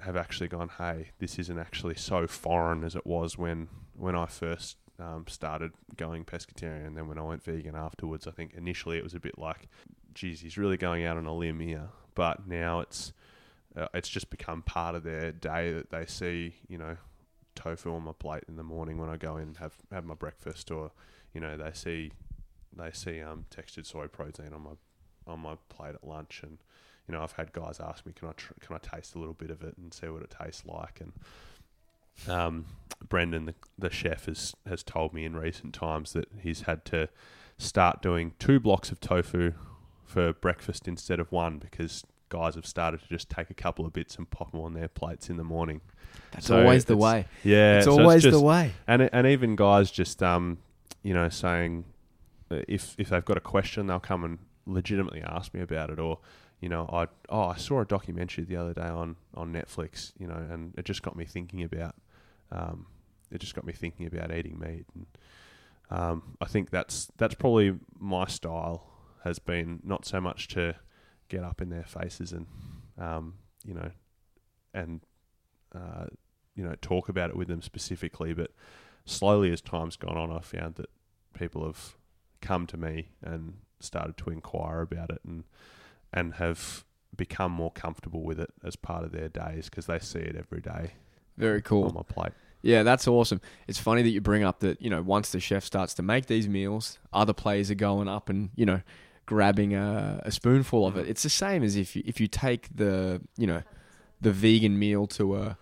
[0.00, 4.26] have actually gone, hey, this isn't actually so foreign as it was when when I
[4.26, 6.86] first um, started going pescatarian.
[6.86, 9.68] And then when I went vegan afterwards, I think initially it was a bit like,
[10.14, 11.90] geez, he's really going out on a limb here.
[12.14, 13.12] But now it's
[13.76, 16.96] uh, it's just become part of their day that they see, you know,
[17.54, 20.14] tofu on my plate in the morning when I go in and have have my
[20.14, 20.92] breakfast, or
[21.32, 22.12] you know, they see
[22.76, 24.70] they see um, textured soy protein on my
[25.26, 26.58] on my plate at lunch, and
[27.08, 29.34] you know, I've had guys ask me, can I tr- can I taste a little
[29.34, 31.12] bit of it and see what it tastes like, and
[32.28, 32.66] um,
[33.08, 37.08] Brendan, the, the chef, has has told me in recent times that he's had to
[37.58, 39.52] start doing two blocks of tofu
[40.04, 43.92] for breakfast instead of one because guys have started to just take a couple of
[43.92, 45.80] bits and pop them on their plates in the morning.
[46.32, 47.26] That's So always the way.
[47.42, 48.72] Yeah, it's so always just, the way.
[48.86, 50.58] and and even guys just um,
[51.02, 51.84] you know, saying
[52.50, 55.98] uh, if if they've got a question, they'll come and legitimately ask me about it,
[55.98, 56.18] or
[56.60, 60.26] you know, I oh I saw a documentary the other day on on Netflix, you
[60.26, 61.94] know, and it just got me thinking about
[62.52, 62.86] um,
[63.30, 65.06] it just got me thinking about eating meat, and
[65.90, 68.86] um, I think that's that's probably my style
[69.24, 70.76] has been not so much to
[71.28, 72.46] get up in their faces and
[72.98, 73.34] um,
[73.64, 73.90] you know,
[74.72, 75.00] and
[75.74, 76.06] uh,
[76.54, 78.50] you know talk about it with them specifically, but
[79.04, 80.90] slowly as time's gone on, I found that
[81.32, 81.96] people have
[82.40, 85.44] come to me and started to inquire about it and
[86.12, 86.84] and have
[87.16, 90.60] become more comfortable with it as part of their days because they see it every
[90.60, 90.92] day
[91.36, 91.84] Very cool.
[91.86, 92.32] on my plate.
[92.62, 93.40] Yeah, that's awesome.
[93.68, 96.26] It's funny that you bring up that, you know, once the chef starts to make
[96.26, 98.80] these meals, other players are going up and, you know,
[99.26, 101.08] grabbing a, a spoonful of it.
[101.08, 103.62] It's the same as if you, if you take the, you know,
[104.20, 105.58] the vegan meal to a,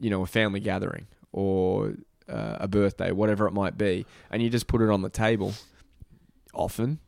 [0.00, 1.94] you know, a family gathering or
[2.28, 5.52] uh, a birthday, whatever it might be, and you just put it on the table.
[6.52, 7.00] Often,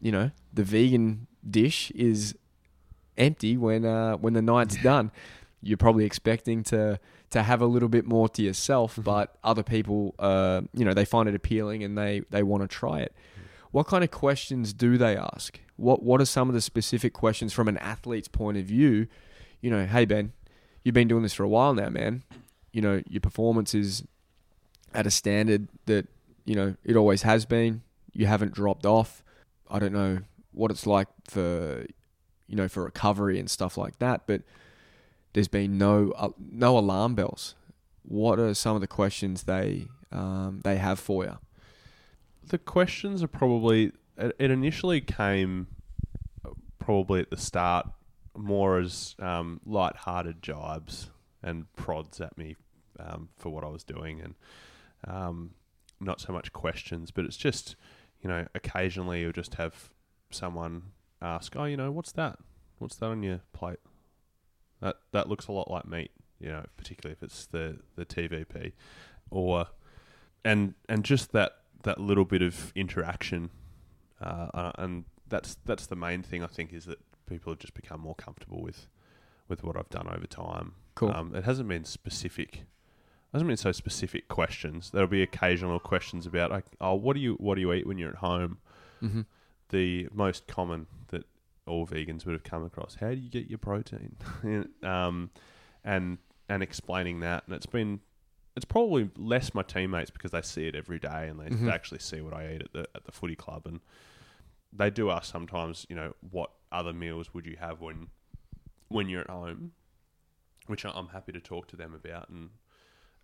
[0.00, 2.34] you know, the vegan dish is
[3.16, 5.10] empty when uh, when the night's done.
[5.62, 10.14] You're probably expecting to to have a little bit more to yourself, but other people,
[10.18, 13.14] uh, you know, they find it appealing and they they want to try it.
[13.70, 15.60] What kind of questions do they ask?
[15.76, 19.08] What What are some of the specific questions from an athlete's point of view?
[19.60, 20.32] You know, hey Ben,
[20.82, 22.22] you've been doing this for a while now, man.
[22.72, 24.04] You know, your performance is
[24.94, 26.08] at a standard that
[26.44, 27.82] you know it always has been.
[28.12, 29.22] You haven't dropped off.
[29.70, 30.20] I don't know
[30.52, 31.86] what it's like for
[32.46, 34.42] you know for recovery and stuff like that, but
[35.32, 37.54] there's been no uh, no alarm bells.
[38.02, 41.38] What are some of the questions they um, they have for you?
[42.48, 45.68] The questions are probably it it initially came
[46.44, 47.88] uh, probably at the start
[48.36, 51.10] more as um, light-hearted jibes
[51.42, 52.56] and prods at me
[53.00, 54.34] um, for what I was doing, and
[55.06, 55.54] um,
[56.00, 57.76] not so much questions, but it's just
[58.22, 59.90] you know occasionally you'll just have
[60.30, 60.82] someone
[61.22, 62.38] ask, oh, you know, what's that?
[62.78, 63.78] What's that on your plate?
[64.80, 68.72] That that looks a lot like meat, you know, particularly if it's the the TVP,
[69.30, 69.66] or
[70.44, 71.52] and and just that
[71.86, 73.50] that little bit of interaction,
[74.20, 77.74] uh, uh, and that's that's the main thing I think is that people have just
[77.74, 78.88] become more comfortable with
[79.48, 80.74] with what I've done over time.
[80.96, 81.10] Cool.
[81.10, 82.56] Um, it hasn't been specific.
[82.56, 84.90] It hasn't been so specific questions.
[84.90, 87.98] There'll be occasional questions about, like, oh, what do you what do you eat when
[87.98, 88.58] you're at home?
[89.02, 89.20] Mm-hmm.
[89.68, 91.24] the most common that
[91.66, 92.96] all vegans would have come across.
[92.98, 94.16] How do you get your protein?
[94.82, 95.30] um,
[95.84, 96.18] and
[96.48, 98.00] and explaining that, and it's been
[98.56, 101.66] it's probably less my teammates because they see it every day and they, Mhm.
[101.66, 103.80] they actually see what I eat at the at the footy club, and
[104.72, 108.08] they do ask sometimes, you know, what other meals would you have when
[108.88, 109.72] when you're at home,
[110.66, 112.50] which I'm happy to talk to them about, and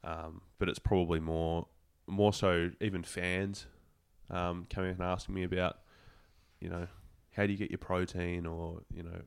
[0.05, 1.67] um, but it's probably more
[2.07, 3.67] more so even fans
[4.29, 5.79] um, coming and asking me about,
[6.61, 6.89] you know,
[7.33, 9.23] how do you get your protein or, you know,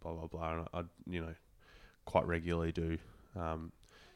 [0.00, 0.52] blah, blah, blah.
[0.52, 1.34] And I, I you know,
[2.06, 2.96] quite regularly do,
[3.36, 3.70] um,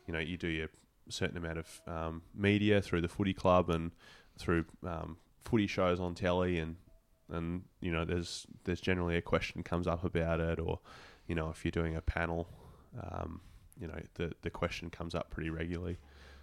[0.06, 0.68] you know, you do your
[1.10, 3.92] certain amount of um, media through the footy club and
[4.38, 6.76] through um, footy shows on telly and,
[7.30, 10.80] and, you know, there's, there's generally a question comes up about it or,
[11.26, 12.48] you know, if you're doing a panel,
[13.00, 13.40] um,
[13.80, 15.98] you know, the, the question comes up pretty regularly.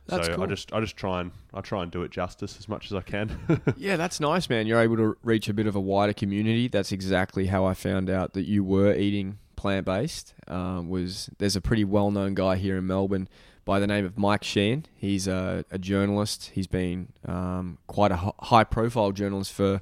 [0.07, 0.47] That's so I cool.
[0.47, 3.01] just I just try and I try and do it justice as much as I
[3.01, 3.36] can.
[3.78, 4.68] Yeah, that's nice, man.
[4.68, 6.68] You're able to reach a bit of a wider community.
[6.68, 10.34] That's exactly how I found out that you were eating plant based.
[10.47, 13.28] Um, was there's a pretty well known guy here in Melbourne
[13.66, 14.86] by the name of Mike Sheehan.
[14.95, 16.51] He's a, a journalist.
[16.53, 19.82] He's been um, quite a high profile journalist for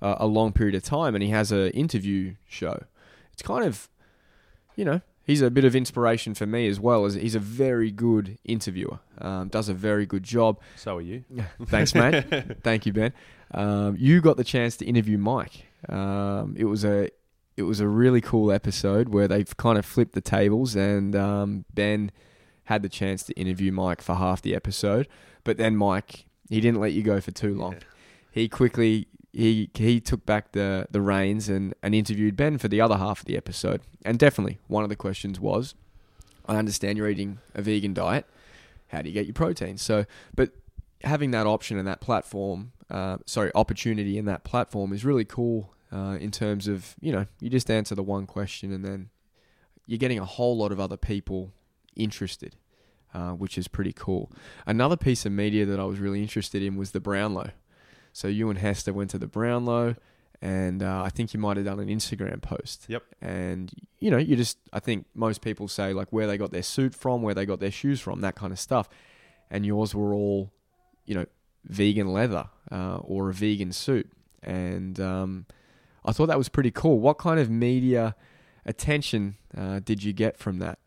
[0.00, 2.84] uh, a long period of time, and he has an interview show.
[3.32, 3.88] It's kind of
[4.76, 7.04] you know, he's a bit of inspiration for me as well.
[7.04, 10.60] As he's a very good interviewer, um, does a very good job.
[10.76, 11.24] So are you.
[11.66, 12.24] Thanks, mate.
[12.62, 13.12] Thank you, Ben.
[13.52, 15.66] Um, you got the chance to interview Mike.
[15.88, 17.10] Um, it was a
[17.56, 21.64] it was a really cool episode where they've kind of flipped the tables, and um,
[21.72, 22.10] Ben
[22.64, 25.08] had the chance to interview Mike for half the episode,
[25.44, 27.72] but then Mike he didn't let you go for too long.
[27.72, 27.78] Yeah.
[28.30, 32.80] He quickly he he took back the the reins and, and interviewed Ben for the
[32.80, 33.80] other half of the episode.
[34.04, 35.74] And definitely one of the questions was,
[36.46, 38.26] I understand you're eating a vegan diet.
[38.88, 39.78] How do you get your protein?
[39.78, 40.04] So,
[40.34, 40.50] but
[41.02, 45.74] having that option and that platform, uh, sorry, opportunity in that platform is really cool
[45.92, 49.10] uh, in terms of you know you just answer the one question and then
[49.86, 51.52] you're getting a whole lot of other people
[51.96, 52.56] interested.
[53.12, 54.28] Uh, which is pretty cool.
[54.66, 57.52] Another piece of media that I was really interested in was the Brownlow.
[58.12, 59.94] So you and Hester went to the Brownlow,
[60.42, 62.86] and uh, I think you might have done an Instagram post.
[62.88, 63.04] Yep.
[63.20, 66.64] And you know, you just I think most people say like where they got their
[66.64, 68.88] suit from, where they got their shoes from, that kind of stuff.
[69.48, 70.52] And yours were all,
[71.06, 71.26] you know,
[71.64, 74.10] vegan leather uh, or a vegan suit,
[74.42, 75.46] and um,
[76.04, 76.98] I thought that was pretty cool.
[76.98, 78.16] What kind of media
[78.66, 80.78] attention uh, did you get from that?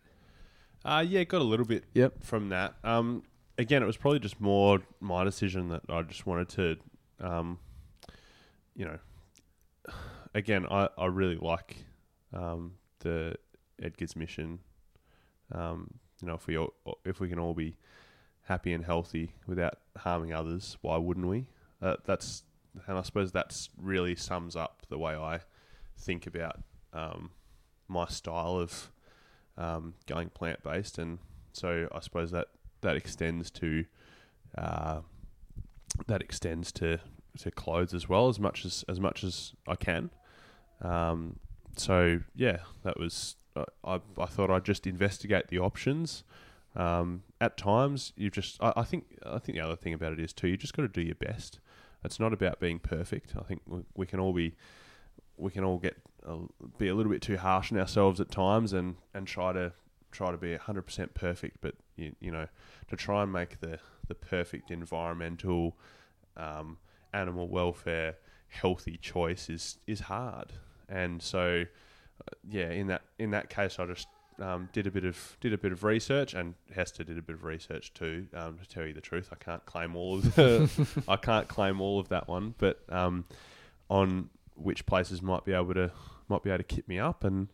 [0.88, 2.24] Uh, yeah, got a little bit Yep.
[2.24, 2.76] from that.
[2.84, 3.24] Um,
[3.58, 6.78] again, it was probably just more my decision that I just wanted to,
[7.20, 7.60] um,
[8.74, 9.94] you know,
[10.34, 11.76] again, I, I really like
[12.34, 13.36] um, the
[13.82, 14.60] Edgar's mission.
[15.52, 15.90] Um,
[16.22, 16.74] you know, if we all,
[17.04, 17.76] if we can all be
[18.44, 21.48] happy and healthy without harming others, why wouldn't we?
[21.82, 22.44] Uh, that's
[22.88, 25.42] and I suppose that's really sums up the way I
[25.98, 26.62] think about
[26.94, 27.32] um,
[27.90, 28.90] my style of
[29.58, 31.20] um, going plant based, and
[31.54, 32.48] so I suppose that
[32.82, 33.86] that extends to
[34.58, 35.02] uh,
[36.08, 37.00] that extends to
[37.40, 40.10] to clothes as well as much as as much as I can.
[40.82, 41.40] Um,
[41.76, 46.24] so yeah, that was I, I, I thought I'd just investigate the options.
[46.76, 50.20] Um, at times, you just I, I think I think the other thing about it
[50.20, 51.60] is too you just got to do your best.
[52.04, 53.34] It's not about being perfect.
[53.38, 54.56] I think we, we can all be
[55.38, 55.98] we can all get
[56.78, 59.72] be a little bit too harsh on ourselves at times and, and try to
[60.12, 61.58] try to be hundred percent perfect.
[61.62, 62.48] But you, you know
[62.90, 65.76] to try and make the the perfect environmental,
[66.36, 66.78] um,
[67.14, 68.16] animal welfare,
[68.50, 70.54] healthy choice is is hard.
[70.90, 71.64] And so,
[72.22, 74.08] uh, yeah, in that in that case, I just
[74.40, 77.36] um, did a bit of did a bit of research, and Hester did a bit
[77.36, 78.28] of research too.
[78.34, 81.82] Um, to tell you the truth, I can't claim all of the, I can't claim
[81.82, 83.26] all of that one, but um,
[83.90, 85.92] on which places might be able to
[86.28, 87.48] might be able to kit me up, and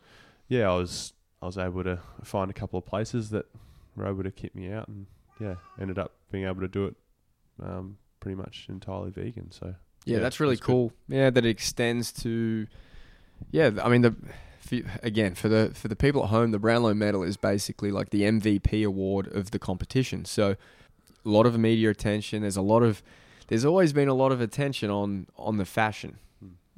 [0.48, 3.46] yeah, I was I was able to find a couple of places that
[3.96, 5.06] were able to kit me out, and
[5.40, 6.96] yeah, ended up being able to do it
[7.62, 9.52] um, pretty much entirely vegan.
[9.52, 9.76] So
[10.06, 10.72] Yeah, Yeah, that's really that's good.
[10.72, 10.94] cool.
[11.08, 12.68] Yeah, that it extends to.
[13.52, 14.16] Yeah, I mean the.
[14.60, 18.12] For, again, for the for the people at home, the Brownlow Medal is basically like
[18.12, 20.24] the MVP award of the competition.
[20.24, 20.52] So,
[21.26, 22.44] a lot of media attention.
[22.44, 23.04] There's a lot of,
[23.50, 26.18] there's always been a lot of attention on on the fashion.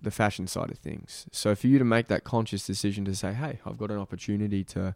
[0.06, 1.26] The fashion side of things.
[1.32, 4.64] So for you to make that conscious decision to say, hey, I've got an opportunity
[4.66, 4.96] to,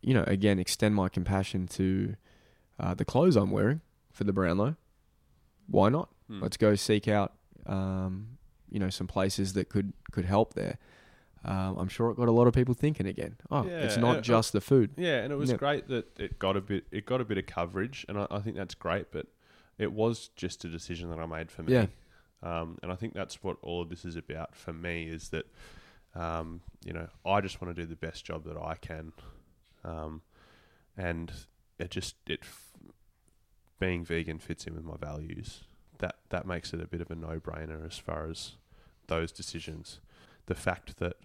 [0.00, 2.16] you know, again extend my compassion to
[2.80, 4.76] uh, the clothes I'm wearing for the Brownlow.
[5.66, 6.08] Why not?
[6.28, 6.40] hmm.
[6.40, 7.34] Let's go seek out,
[7.66, 8.38] um,
[8.70, 10.78] you know, some places that could could help there.
[11.44, 13.34] Um, I'm sure it got a lot of people thinking again.
[13.50, 14.92] Oh, it's not and- just the food.
[14.96, 15.58] Yeah, and it was Yep.
[15.58, 18.38] great that it got a bit it got a bit of coverage, and I, I
[18.38, 19.10] think that's great.
[19.10, 19.26] But
[19.78, 21.72] it was just a decision that I made for me.
[21.72, 21.86] Yeah.
[22.42, 25.46] Um, and I think that's what all of this is about for me is that,
[26.14, 29.12] um, you know, I just want to do the best job that I can,
[29.84, 30.22] um,
[30.96, 31.32] and
[31.78, 32.40] it just it
[33.78, 35.64] being vegan fits in with my values.
[35.98, 38.52] That that makes it a bit of a no brainer as far as
[39.06, 40.00] those decisions.
[40.46, 41.16] The fact that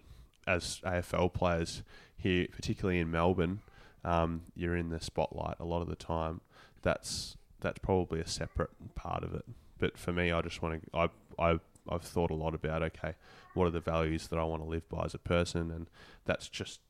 [0.46, 1.82] as AFL players
[2.16, 3.60] here, particularly in Melbourne,
[4.04, 6.40] um, you're in the spotlight a lot of the time.
[6.82, 9.44] That's that's probably a separate part of it.
[9.78, 10.96] But for me, I just want to.
[10.96, 11.08] I
[11.38, 11.58] I
[11.88, 13.14] I've thought a lot about okay,
[13.54, 15.88] what are the values that I want to live by as a person, and
[16.24, 16.80] that's just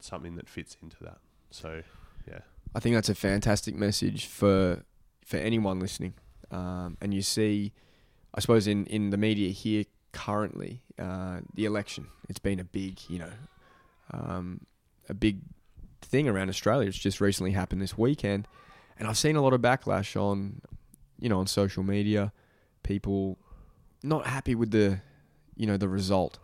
[0.00, 1.18] something that fits into that.
[1.50, 1.82] So
[2.28, 2.40] yeah.
[2.74, 4.84] I think that's a fantastic message for
[5.24, 6.14] for anyone listening.
[6.50, 7.72] Um, and you see,
[8.34, 12.06] I suppose in in the media here currently, uh, the election.
[12.28, 13.32] It's been a big, you know,
[14.12, 14.66] um,
[15.08, 15.40] a big
[16.00, 16.88] thing around Australia.
[16.88, 18.48] It's just recently happened this weekend,
[18.98, 20.62] and I've seen a lot of backlash on,
[21.24, 22.34] you know, on social media.
[22.82, 23.38] People
[24.02, 25.00] not happy with the,
[25.56, 26.38] you know, the result.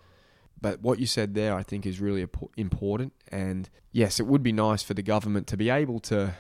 [0.59, 2.27] But what you said there, I think, is really
[2.57, 3.13] important.
[3.29, 6.35] And yes, it would be nice for the government to be able to,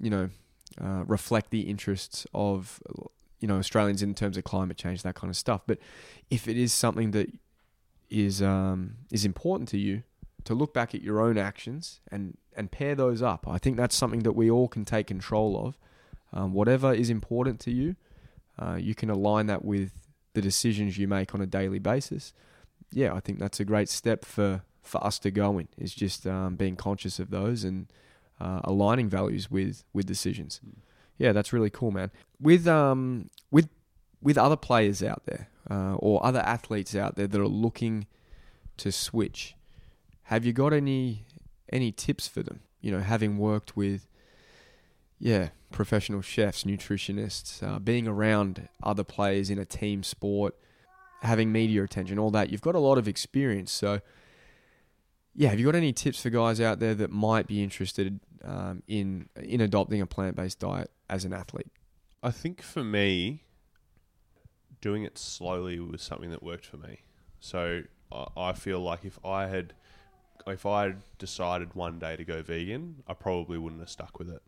[0.00, 0.30] you know,
[0.82, 2.82] uh, reflect the interests of,
[3.40, 5.60] you know, Australians in terms of climate change, that kind of stuff.
[5.66, 5.78] But
[6.30, 7.30] if it is something that
[8.08, 10.04] is um, is important to you,
[10.44, 13.46] to look back at your own actions and and pair those up.
[13.46, 15.76] I think that's something that we all can take control of.
[16.34, 17.96] Um, whatever is important to you,
[18.58, 19.92] uh, you can align that with
[20.34, 22.32] the decisions you make on a daily basis.
[22.92, 25.68] Yeah, I think that's a great step for for us to go in.
[25.78, 27.86] Is just um, being conscious of those and
[28.40, 30.60] uh, aligning values with with decisions.
[30.66, 30.78] Mm.
[31.16, 32.10] Yeah, that's really cool, man.
[32.40, 33.68] With um with
[34.20, 38.06] with other players out there uh, or other athletes out there that are looking
[38.78, 39.54] to switch,
[40.24, 41.24] have you got any
[41.72, 42.60] any tips for them?
[42.80, 44.06] You know, having worked with
[45.18, 50.54] yeah professional chefs, nutritionists, uh, being around other players in a team sport,
[51.22, 52.50] having media attention, all that.
[52.50, 54.00] You've got a lot of experience, so
[55.34, 58.82] yeah, have you got any tips for guys out there that might be interested um,
[58.86, 61.72] in in adopting a plant based diet as an athlete?
[62.22, 63.42] I think for me,
[64.80, 67.00] doing it slowly was something that worked for me.
[67.40, 67.82] So
[68.36, 69.74] I, feel like if I had
[70.46, 74.30] if I had decided one day to go vegan, I probably wouldn't have stuck with
[74.30, 74.40] it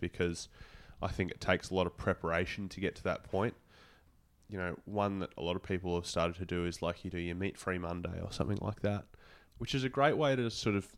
[0.00, 0.48] because
[1.02, 3.54] I think it takes a lot of preparation to get to that point.
[4.48, 7.10] You know, one that a lot of people have started to do is like you
[7.10, 9.04] do your meat free Monday or something like that,
[9.58, 10.88] which is a great way to sort of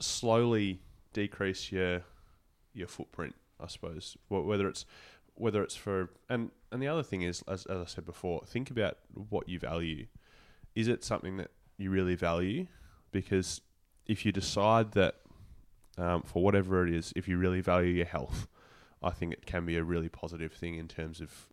[0.00, 0.80] slowly
[1.12, 2.02] decrease your
[2.72, 4.16] your footprint, I suppose.
[4.28, 4.86] Whether it's
[5.34, 8.70] whether it's for and and the other thing is, as, as I said before, think
[8.70, 10.06] about what you value.
[10.74, 12.66] Is it something that you really value?
[13.10, 13.60] Because
[14.06, 15.16] if you decide that
[15.98, 18.46] um, for whatever it is, if you really value your health,
[19.02, 21.48] I think it can be a really positive thing in terms of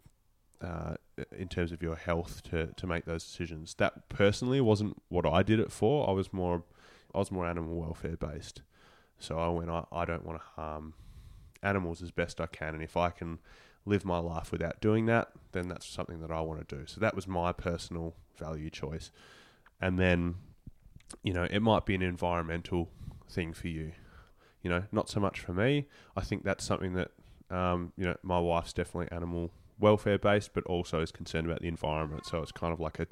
[0.62, 0.96] uh,
[1.38, 3.76] in terms of your health to, to make those decisions.
[3.76, 6.10] That personally wasn't what I did it for.
[6.10, 6.64] I was more
[7.14, 8.62] I was more animal welfare based.
[9.20, 10.94] So I went I, I don't want to harm
[11.62, 13.40] animals as best I can and if I can
[13.86, 16.86] live my life without doing that, then that's something that I want to do.
[16.86, 19.12] So that was my personal value choice.
[19.80, 20.36] And then,
[21.24, 22.90] you know, it might be an environmental
[23.30, 23.92] thing for you.
[24.66, 25.86] You know, not so much for me.
[26.18, 27.12] I think that's something that,
[27.52, 31.68] um, you know, my wife's definitely animal welfare based, but also is concerned about the
[31.68, 32.26] environment.
[32.26, 33.06] So it's kind of like a,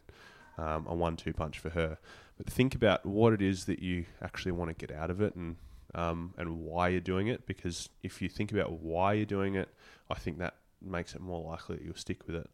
[0.58, 2.00] um, a one two punch for her.
[2.38, 5.36] But think about what it is that you actually want to get out of it
[5.36, 5.58] and,
[5.94, 7.46] um, and why you're doing it.
[7.46, 9.70] Because if you think about why you're doing it,
[10.10, 12.50] I think that makes it more likely that you'll stick with it.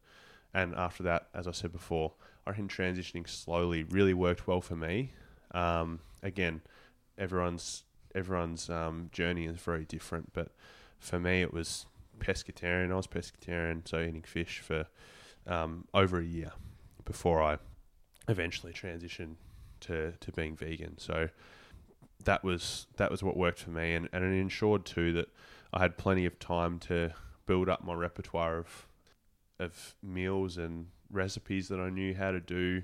[0.53, 4.75] And after that, as I said before, I reckon transitioning slowly really worked well for
[4.75, 5.13] me.
[5.51, 6.63] Um, again,
[7.17, 7.83] everyone's
[8.15, 10.49] everyone's um, journey is very different, but
[10.99, 11.85] for me, it was
[12.19, 12.91] pescatarian.
[12.91, 14.87] I was pescatarian, so eating fish for
[15.47, 16.51] um, over a year
[17.05, 17.57] before I
[18.27, 19.35] eventually transitioned
[19.81, 20.97] to, to being vegan.
[20.97, 21.29] So
[22.25, 25.29] that was that was what worked for me, and, and it ensured too that
[25.73, 27.13] I had plenty of time to
[27.45, 28.87] build up my repertoire of
[29.59, 32.83] of meals and recipes that I knew how to do,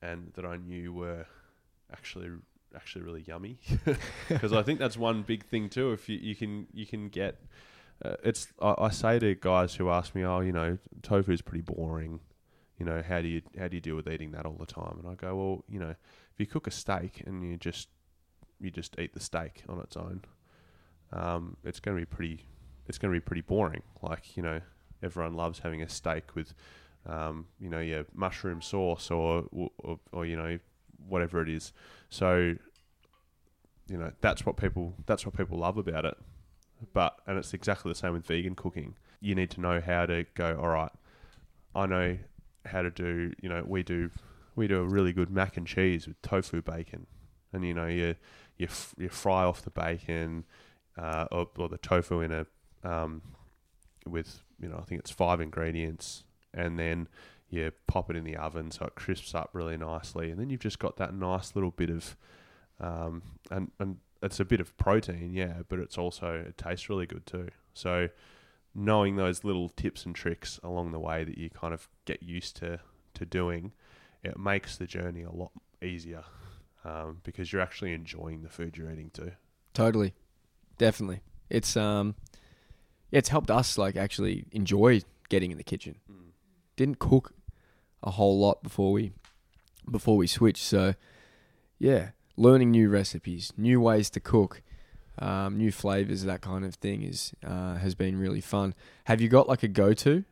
[0.00, 1.26] and that I knew were
[1.92, 2.30] actually
[2.74, 3.58] actually really yummy.
[4.28, 5.92] Because I think that's one big thing too.
[5.92, 7.40] If you, you can you can get
[8.04, 11.42] uh, it's I, I say to guys who ask me, oh, you know, tofu is
[11.42, 12.20] pretty boring.
[12.78, 14.98] You know, how do you how do you deal with eating that all the time?
[15.00, 17.88] And I go, well, you know, if you cook a steak and you just
[18.60, 20.22] you just eat the steak on its own,
[21.12, 22.44] um, it's going to be pretty
[22.86, 23.82] it's going to be pretty boring.
[24.02, 24.60] Like you know,
[25.02, 26.54] everyone loves having a steak with
[27.06, 30.58] um, you know your mushroom sauce or, or or you know
[31.06, 31.72] whatever it is.
[32.10, 32.54] So
[33.88, 36.16] you know that's what people that's what people love about it.
[36.92, 38.94] But and it's exactly the same with vegan cooking.
[39.20, 40.58] You need to know how to go.
[40.60, 40.92] All right,
[41.74, 42.18] I know
[42.66, 43.32] how to do.
[43.40, 44.10] You know, we do
[44.54, 47.06] we do a really good mac and cheese with tofu bacon,
[47.52, 48.14] and you know you
[48.56, 50.44] you you fry off the bacon
[50.96, 52.46] uh, or, or the tofu in a
[52.84, 53.22] um,
[54.06, 57.08] with you know I think it's five ingredients, and then
[57.50, 60.60] you pop it in the oven so it crisps up really nicely, and then you've
[60.60, 62.16] just got that nice little bit of
[62.80, 67.06] um, and and it's a bit of protein, yeah, but it's also it tastes really
[67.06, 67.48] good too.
[67.74, 68.08] So
[68.74, 72.56] knowing those little tips and tricks along the way that you kind of get used
[72.56, 72.80] to
[73.14, 73.72] to doing,
[74.22, 76.24] it makes the journey a lot easier
[76.84, 79.32] um, because you're actually enjoying the food you're eating too.
[79.74, 80.14] Totally,
[80.76, 81.20] definitely.
[81.50, 82.14] It's um,
[83.10, 85.96] yeah, it's helped us like actually enjoy getting in the kitchen.
[86.76, 87.32] Didn't cook
[88.02, 89.12] a whole lot before we
[89.90, 90.94] before we switched, so
[91.78, 94.62] yeah, learning new recipes, new ways to cook,
[95.18, 98.74] um, new flavors, that kind of thing is uh, has been really fun.
[99.04, 100.24] Have you got like a go to?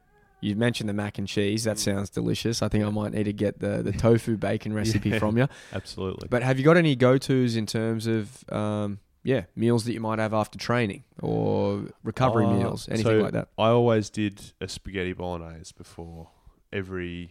[0.42, 1.64] You mentioned the mac and cheese.
[1.64, 1.80] That Mm.
[1.80, 2.62] sounds delicious.
[2.62, 5.18] I think I might need to get the, the tofu bacon recipe Yeah.
[5.18, 5.48] from you.
[5.72, 6.28] Absolutely.
[6.28, 10.00] But have you got any go tos in terms of um, yeah meals that you
[10.00, 13.48] might have after training or recovery Uh, meals, anything so like that?
[13.56, 16.28] I always did a spaghetti bolognese before
[16.72, 17.30] every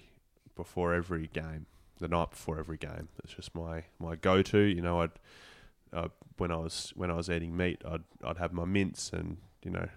[0.55, 1.65] before every game.
[1.99, 3.07] the night before every game.
[3.23, 4.59] It's just my my go to.
[4.59, 5.11] You know, I'd
[5.93, 9.37] uh, when I was when I was eating meat, I'd I'd have my mince and
[9.63, 9.87] you know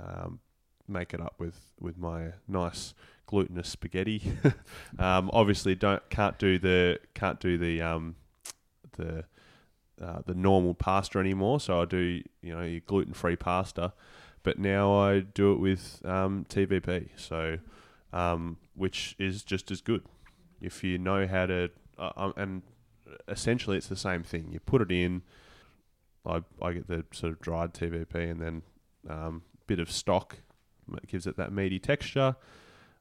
[0.00, 0.40] um,
[0.88, 2.94] make it up with with my nice
[3.26, 4.22] glutinous spaghetti.
[4.98, 8.16] um, obviously, don't can't do the can't do the um,
[8.96, 9.24] the
[10.02, 11.60] uh, the normal pasta anymore.
[11.60, 13.92] So I do you know gluten free pasta,
[14.42, 17.10] but now I do it with um, TVP.
[17.16, 17.58] So
[18.14, 20.04] um, which is just as good
[20.62, 22.62] if you know how to uh, um, and
[23.28, 24.48] essentially it's the same thing.
[24.50, 25.22] You put it in.
[26.24, 28.62] I I get the sort of dried TVP and then
[29.08, 30.38] um, bit of stock.
[30.96, 32.36] It gives it that meaty texture.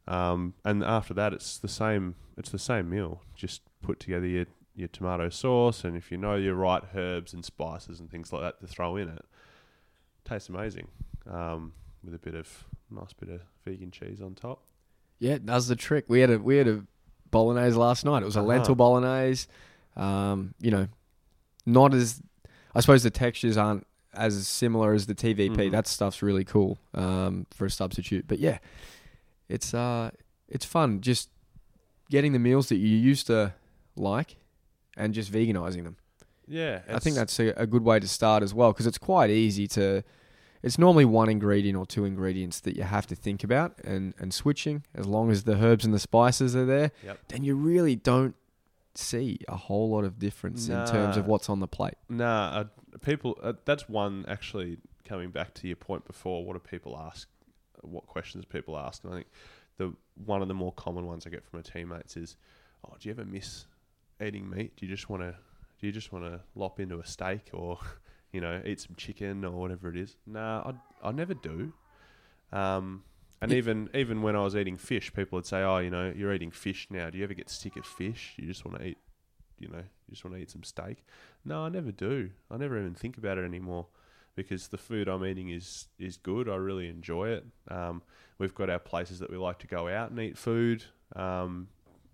[0.07, 2.15] Um, and after that, it's the same.
[2.37, 3.21] It's the same meal.
[3.35, 4.45] Just put together your
[4.75, 8.41] your tomato sauce, and if you know your right herbs and spices and things like
[8.41, 9.25] that to throw in it,
[10.25, 10.87] tastes amazing.
[11.29, 14.61] Um, with a bit of nice bit of vegan cheese on top.
[15.23, 16.05] Yeah, that's the trick.
[16.09, 16.83] We had a we had a
[17.31, 18.21] bolognese last night.
[18.23, 18.47] It was a Uh-huh.
[18.49, 19.47] lentil bolognese.
[19.95, 20.87] Um, you know,
[21.65, 22.21] not as
[22.75, 25.55] I suppose the textures aren't as similar as the TVP.
[25.55, 25.71] Mhm.
[25.71, 28.27] That stuff's really cool um, for a substitute.
[28.27, 28.57] But yeah,
[29.47, 30.11] it's uh
[30.49, 31.29] it's fun just
[32.09, 33.53] getting the meals that you used to
[33.95, 34.35] like
[34.97, 35.95] and just veganizing them.
[36.47, 39.29] Yeah, I think that's a, a good way to start as well because it's quite
[39.29, 40.03] easy to.
[40.63, 44.33] It's normally one ingredient or two ingredients that you have to think about and, and
[44.33, 44.83] switching.
[44.95, 47.19] As long as the herbs and the spices are there, Yep.
[47.27, 48.35] then you really don't
[48.95, 51.95] see a whole lot of difference in terms of what's on the plate.
[52.09, 52.63] Nah, uh,
[53.01, 53.37] people.
[53.43, 54.77] Uh, that's one actually.
[55.05, 57.27] Coming back to your point before, what do people ask?
[57.81, 59.03] What questions do people ask?
[59.03, 59.27] And I think
[59.77, 59.93] the
[60.23, 62.37] one of the more common ones I get from my teammates is,
[62.87, 63.65] "Oh, do you ever miss
[64.25, 64.77] eating meat?
[64.77, 65.35] Do you just want to?
[65.79, 67.79] Do you just want to lop into a steak or,
[68.33, 71.71] you know, eat some chicken or whatever it is?" Nah, I I never do.
[72.51, 73.03] Um,
[73.41, 73.57] and Yeah.
[73.57, 76.51] even even when I was eating fish, people would say, "Oh, you know, you're eating
[76.51, 77.09] fish now.
[77.09, 78.33] Do you ever get sick of fish?
[78.37, 78.97] You just want to eat,
[79.59, 81.03] you know, you just want to eat some steak."
[81.45, 82.31] No, I never do.
[82.49, 83.87] I never even think about it anymore
[84.35, 86.47] because the food I'm eating is is good.
[86.47, 87.45] I really enjoy it.
[87.69, 88.01] Um,
[88.37, 90.85] we've got our places that we like to go out and eat food.
[91.15, 91.67] Um,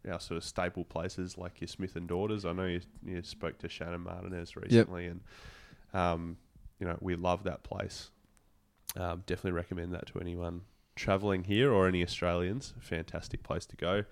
[0.10, 2.46] our sort of staple places like your Smith and Daughters.
[2.46, 5.20] I know you, you spoke to Shannon Martinez recently, and
[5.94, 6.38] um,
[6.80, 8.12] you know we love that place.
[8.98, 10.62] Um, definitely recommend that to anyone
[10.96, 12.74] traveling here or any Australians.
[12.80, 14.04] Fantastic place to go.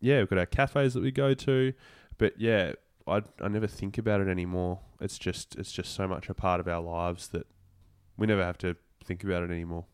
[0.00, 1.72] Yeah, we've got our cafes that we go to,
[2.18, 2.72] but yeah,
[3.06, 4.80] I I never think about it anymore.
[5.00, 7.46] It's just it's just so much a part of our lives that
[8.16, 9.86] we never have to think about it anymore.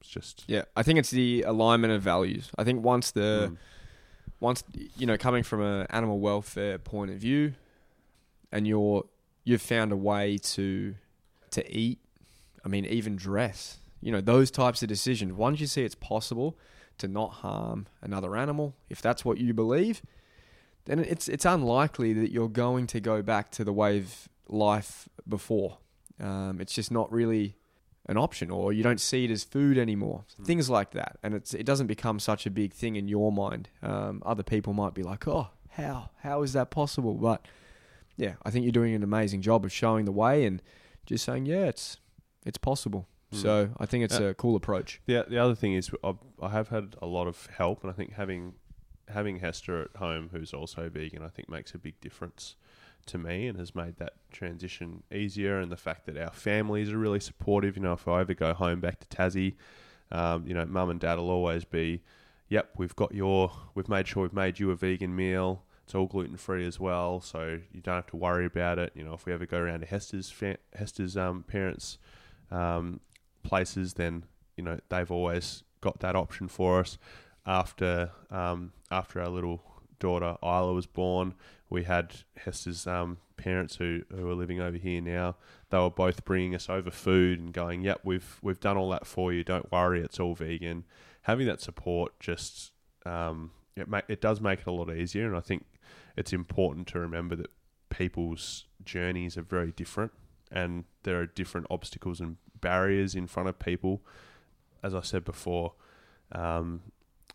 [0.00, 2.50] It's just Yeah, I think it's the alignment of values.
[2.58, 3.56] I think once the mm,
[4.40, 4.62] once
[4.96, 7.54] you know coming from an animal welfare point of view
[8.52, 9.04] and you're
[9.46, 10.94] you've found a way to
[11.50, 11.98] to eat
[12.64, 15.32] i mean even dress you know those types of decisions.
[15.32, 16.56] Once you see it's possible
[16.98, 20.00] to not harm another animal if that's what you believe
[20.84, 25.08] then it's it's unlikely that you're going to go back to the way of life
[25.28, 25.78] before.
[26.20, 27.56] Um, it's just not really
[28.08, 30.24] an option or you don't see it as food anymore.
[30.40, 30.46] Mm.
[30.46, 31.18] things like that.
[31.24, 33.68] And it's it doesn't become such a big thing in your mind.
[33.82, 37.14] Um, other people might be like oh how how is that possible?
[37.14, 37.44] But
[38.16, 40.62] yeah i think you're doing an amazing job of showing the way and
[41.06, 41.98] just saying yeah it's
[42.44, 43.42] it's possible Mm.
[43.42, 44.26] so i think it's Yeah.
[44.28, 47.46] a cool approach The the other thing is I, I have had a lot of
[47.46, 48.54] help, and I think having
[49.08, 52.54] having Hester at home, who's also vegan, I think makes a big difference
[53.06, 55.58] to me, and has made that transition easier.
[55.58, 57.76] And the fact that our families are really supportive.
[57.76, 59.54] You know, if I ever go home back to Tassie,
[60.12, 62.02] um, you know, mum and dad will always be,
[62.48, 66.06] "Yep, we've got your, we've made sure we've made you a vegan meal." It's all
[66.06, 68.90] gluten free as well, so you don't have to worry about it.
[68.96, 70.34] You know, if we ever go around to Hester's
[70.74, 71.98] Hester's um, parents'
[72.50, 72.98] um,
[73.44, 74.24] places, then
[74.56, 76.98] you know they've always got that option for us.
[77.46, 79.62] After um, after our little
[80.00, 81.34] daughter Isla was born,
[81.70, 85.36] we had Hester's um, parents who who are living over here now.
[85.70, 89.06] They were both bringing us over food and going, "Yep, we've we've done all that
[89.06, 89.44] for you.
[89.44, 90.82] Don't worry, it's all vegan."
[91.22, 92.72] Having that support just
[93.04, 95.64] um, it ma- it does make it a lot easier, and I think
[96.16, 97.50] it's important to remember that
[97.90, 100.12] people's journeys are very different,
[100.50, 104.02] and there are different obstacles and barriers in front of people.
[104.82, 105.74] As I said before,
[106.32, 106.82] um,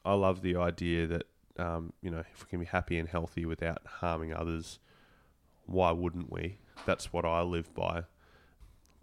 [0.04, 1.24] I love the idea that
[1.58, 4.80] um, you know if we can be happy and healthy without harming others,
[5.66, 6.58] why wouldn't we?
[6.86, 8.04] That's what I live by.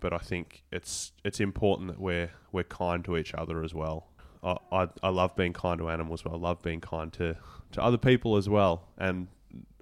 [0.01, 4.09] But I think it's it's important that we're we're kind to each other as well.
[4.43, 7.36] I, I, love being kind to animals, but I love being kind to,
[7.72, 8.89] to other people as well.
[8.97, 9.28] And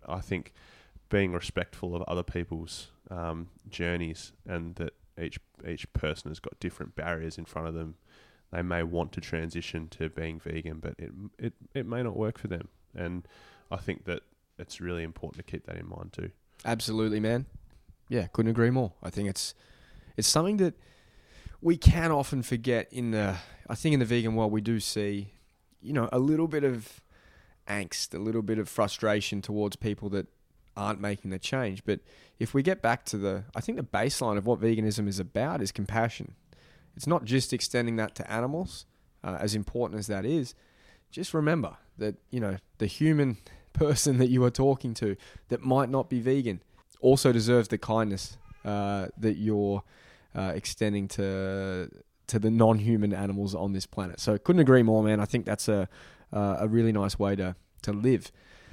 [0.07, 0.53] I think
[1.09, 6.95] being respectful of other people's um, journeys and that each each person has got different
[6.95, 7.97] barriers in front of them.
[8.53, 12.39] They may want to transition to being vegan, but it it, it may not work
[12.39, 12.69] for them.
[12.95, 13.27] And
[13.71, 14.23] I think that
[14.59, 16.31] it's really important to keep that in mind too.
[16.65, 17.47] Absolutely, man.
[18.09, 18.93] Yeah, couldn't agree more.
[19.03, 19.55] I think it's
[20.17, 20.75] it's something that
[21.61, 23.37] we can often forget in the
[23.69, 25.33] I think in the vegan world we do see,
[25.81, 27.01] you know, a little bit of
[27.69, 30.27] angst, a little bit of frustration towards people that
[30.77, 31.85] aren't making the change.
[31.85, 32.01] But
[32.39, 35.63] if we get back to the I think the baseline of what veganism is about
[35.63, 36.35] is compassion.
[36.97, 38.87] It's not just extending that to animals,
[39.23, 40.55] uh, as important as that is.
[41.11, 43.37] Just remember that, you know, the human
[43.73, 45.17] person that you are talking to
[45.49, 46.63] that might not be vegan
[47.01, 49.83] also deserves the kindness uh, that you're
[50.37, 51.89] uh, extending to
[52.29, 54.21] to the non-human animals on this planet.
[54.21, 55.19] So couldn't agree more, man.
[55.21, 55.89] I think that's a
[56.33, 58.31] uh, a really nice way to to live.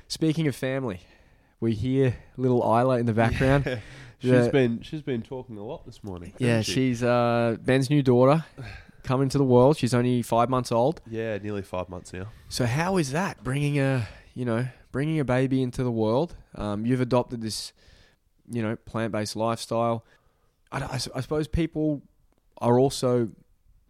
[0.08, 1.00] Speaking of family,
[1.60, 3.66] we hear little Isla in the background.
[3.66, 3.80] Yeah.
[4.40, 6.32] She's The- been she's been talking a lot this morning.
[6.38, 6.72] yeah, she?
[6.74, 8.46] she's uh, Ben's new daughter
[9.04, 9.76] coming to the world.
[9.76, 11.02] She's only five months old.
[11.10, 12.28] yeah, nearly five months now.
[12.48, 16.36] So how is that bringing a you know bringing a baby into the world?
[16.56, 17.74] Um, you've adopted this
[18.50, 20.06] you know plant based lifestyle.
[20.74, 22.02] I, I I suppose people
[22.58, 23.30] are also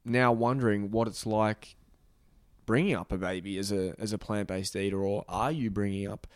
[0.05, 1.75] now wondering what it's like
[2.65, 6.07] bringing up a baby as a as a plant based eater, or are you bringing
[6.07, 6.27] up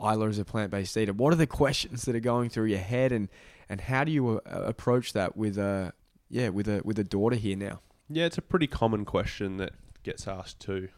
[0.00, 1.12] Isla as a plant based eater?
[1.12, 3.28] What are the questions that are going through your head, and
[3.68, 5.92] and how do you uh, approach that with a
[6.28, 7.80] yeah with a with a daughter here now?
[8.08, 10.88] Yeah, it's a pretty common question that gets asked too.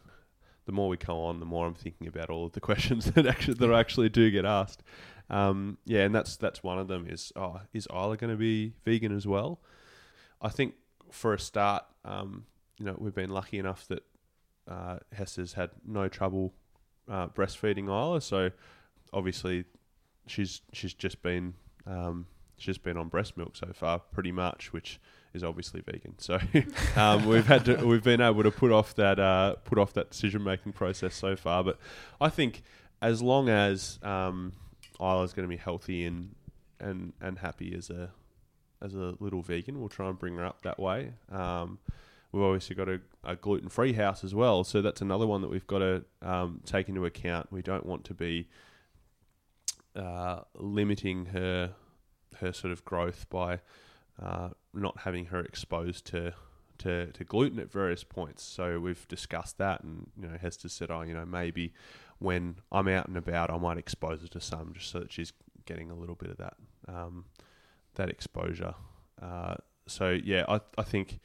[0.65, 3.25] The more we go on, the more I'm thinking about all of the questions that
[3.25, 4.83] actually that actually do get asked.
[5.29, 7.05] Um, yeah, and that's that's one of them.
[7.07, 9.59] Is oh, is Isla going to be vegan as well?
[10.41, 10.75] I think
[11.11, 12.45] for a start, um,
[12.79, 14.03] you know, we've been lucky enough that
[14.67, 16.53] uh, Hester's had no trouble
[17.09, 18.51] uh, breastfeeding Isla, so
[19.13, 19.65] obviously
[20.27, 21.53] she's she's just been
[21.85, 24.99] um, she's been on breast milk so far, pretty much, which
[25.33, 26.15] is obviously vegan.
[26.17, 26.39] So
[26.95, 30.11] um, we've had to we've been able to put off that uh, put off that
[30.11, 31.63] decision making process so far.
[31.63, 31.79] But
[32.19, 32.63] I think
[33.01, 34.53] as long as um,
[34.99, 36.35] Isla's going to be healthy and
[36.79, 38.11] and and happy as a
[38.81, 41.13] as a little vegan, we'll try and bring her up that way.
[41.31, 41.79] Um,
[42.31, 45.49] we've obviously got a, a gluten free house as well, so that's another one that
[45.49, 47.51] we've got to um, take into account.
[47.51, 48.47] We don't want to be
[49.95, 51.71] uh, limiting her
[52.39, 53.59] her sort of growth by
[54.21, 56.33] uh, not having her exposed to,
[56.77, 58.43] to to gluten at various points.
[58.43, 61.73] So we've discussed that, and you know, Hester said, "Oh, you know, maybe
[62.19, 65.33] when I'm out and about, I might expose her to some, just so that she's
[65.65, 66.55] getting a little bit of that
[66.87, 67.25] um,
[67.95, 68.75] that exposure."
[69.21, 69.55] Uh,
[69.87, 71.19] so yeah, I I think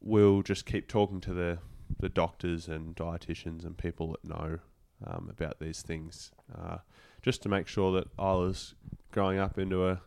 [0.00, 1.58] we'll just keep talking to the
[2.00, 4.58] the doctors and dietitians and people that know
[5.06, 6.78] um, about these things, uh,
[7.22, 8.74] just to make sure that Isla's
[9.12, 10.00] growing up into a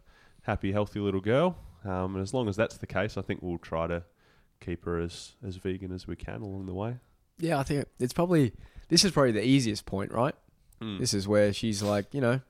[0.44, 1.58] happy, healthy little girl.
[1.84, 4.04] Um, and as long as that's the case, I think we'll try to
[4.60, 6.98] keep her as, as vegan as we can along the way.
[7.40, 8.54] Yeah, I think it's probably
[8.90, 10.36] this is probably the easiest point, right?
[10.82, 11.00] Mm.
[11.00, 12.42] This is where she's like, you know,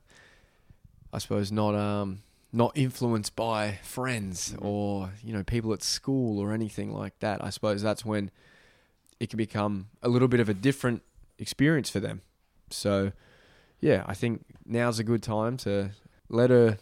[1.13, 2.19] I suppose not um
[2.53, 4.65] not influenced by friends Mhm.
[4.65, 7.43] or you know people at school or anything like that.
[7.43, 8.31] I suppose that's when
[9.19, 11.01] it can become a little bit of a different
[11.39, 12.21] experience for them.
[12.69, 13.11] So,
[13.79, 15.91] yeah, I think now's a good time to
[16.29, 16.77] let her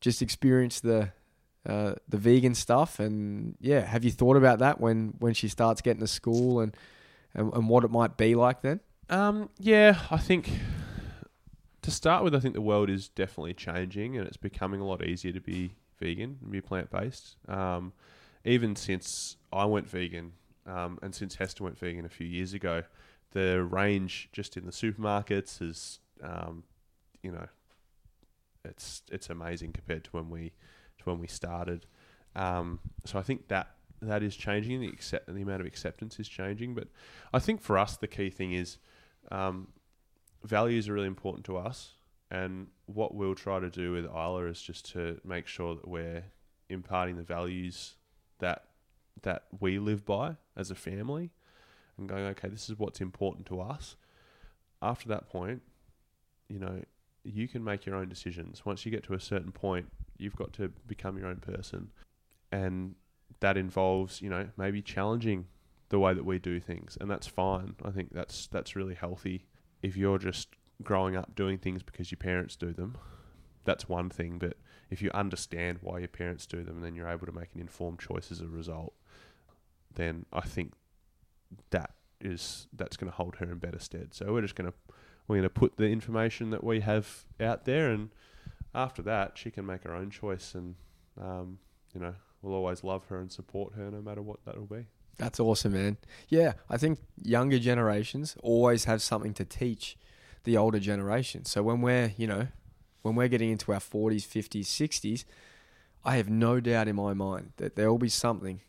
[0.00, 1.10] just experience the
[1.66, 2.98] uh, the vegan stuff.
[3.00, 6.76] And yeah, have you thought about that when when she starts getting to school and
[7.34, 8.80] and, and what it might be like then?
[9.10, 10.52] Um, yeah, I think
[11.82, 15.04] to start with, I think the world is definitely changing and it's becoming a lot
[15.04, 17.36] easier to be vegan and be plant based.
[17.48, 17.92] Um,
[18.44, 20.32] even since I went vegan
[20.64, 22.84] um, and since Hester went vegan a few years ago,
[23.32, 26.62] the range just in the supermarkets is, um,
[27.20, 27.46] you know,
[28.64, 30.52] it's it's amazing compared to when we
[30.98, 31.86] to when we started.
[32.36, 34.80] Um, so I think that that is changing.
[34.80, 36.74] The accept the amount of acceptance is changing.
[36.74, 36.88] But
[37.32, 38.78] I think for us, the key thing is
[39.30, 39.68] um,
[40.44, 41.92] values are really important to us.
[42.30, 46.24] And what we'll try to do with Isla is just to make sure that we're
[46.68, 47.96] imparting the values
[48.38, 48.66] that
[49.22, 51.30] that we live by as a family,
[51.98, 53.96] and going, okay, this is what's important to us.
[54.80, 55.60] After that point,
[56.48, 56.82] you know,
[57.24, 58.64] you can make your own decisions.
[58.64, 61.90] Once you get to a certain point, you've got to become your own person,
[62.52, 62.94] and
[63.40, 65.46] that involves, you know, maybe challenging
[65.90, 67.74] the way that we do things, and that's fine.
[67.84, 69.44] I think that's that's really healthy.
[69.82, 70.48] If you're just
[70.82, 72.96] growing up doing things because your parents do them,
[73.64, 74.38] that's one thing.
[74.38, 74.56] But
[74.88, 77.60] if you understand why your parents do them, and then you're able to make an
[77.60, 78.94] informed choice as a result,
[79.94, 80.72] then I think
[81.70, 84.14] that is that's going to hold her in better stead.
[84.14, 84.94] So we're just going to
[85.26, 88.10] we're going to put the information that we have out there, and
[88.74, 90.76] after that, she can make her own choice, and
[91.20, 91.58] um,
[91.92, 94.86] you know we'll always love her and support her no matter what that will be.
[95.20, 95.98] That's awesome, man.
[96.28, 99.98] Yeah, I think younger generations always have something to teach
[100.44, 101.44] the older generation.
[101.44, 102.48] So when we're, you know,
[103.02, 105.24] when we're getting into our 40s, 50s, 60s,
[106.04, 108.62] I have no doubt in my mind that there will be something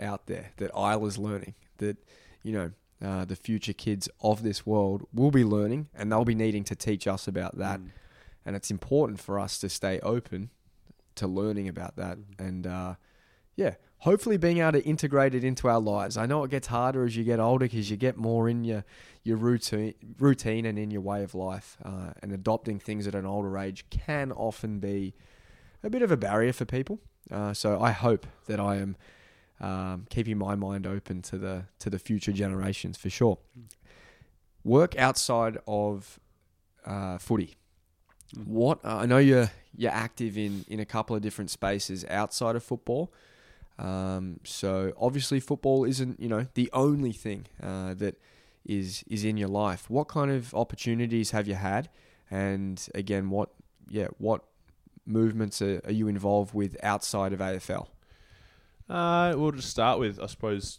[0.00, 1.98] out there that Isla's learning that,
[2.42, 2.70] you know,
[3.02, 6.74] uh, the future kids of this world will be learning and they'll be needing to
[6.74, 7.78] teach us about that.
[7.78, 7.90] Mm.
[8.46, 10.48] And it's important for us to stay open
[11.16, 12.16] to learning about that.
[12.16, 12.46] Mhm.
[12.46, 12.94] And uh,
[13.56, 13.74] yeah,
[14.04, 16.18] hopefully being able to integrate it into our lives.
[16.18, 18.84] I know it gets harder as you get older because you get more in your,
[19.22, 21.78] your routine, routine and in your way of life.
[21.82, 25.14] Uh, and adopting things at an older age can often be
[25.82, 27.00] a bit of a barrier for people.
[27.30, 28.96] Uh, so I hope that I am
[29.58, 33.38] um, keeping my mind open to the to the future generations for sure.
[34.64, 36.20] Work outside of
[36.84, 37.56] uh, footy.
[38.36, 38.46] Mm.
[38.48, 42.54] What uh, I know you're you're active in in a couple of different spaces outside
[42.54, 43.10] of football.
[43.78, 48.20] Um, so obviously football isn't you know the only thing uh, that
[48.64, 49.90] is is in your life.
[49.90, 51.88] What kind of opportunities have you had?
[52.30, 53.50] And again, what
[53.88, 54.42] yeah what
[55.06, 57.88] movements are, are you involved with outside of AFL?
[58.88, 60.78] Uh, we'll just start with, I suppose,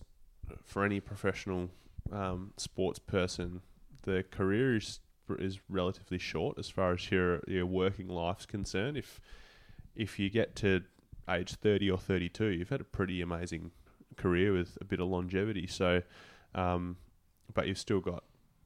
[0.63, 1.69] for any professional
[2.11, 3.61] um, sports person,
[4.03, 4.99] the career is
[5.39, 8.95] is relatively short as far as your your working life's concerned.
[8.95, 9.19] If
[9.95, 10.83] if you get to
[11.29, 13.71] age thirty or thirty two, you've had a pretty amazing
[14.15, 15.67] career with a bit of longevity.
[15.67, 16.01] So,
[16.53, 16.97] um,
[17.53, 18.23] but you've still got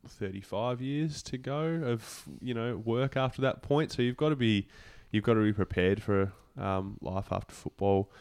[0.07, 3.91] thirty five years to go of you know work after that point.
[3.91, 4.67] So you've got to be
[5.11, 8.11] you've got to be prepared for um, life after football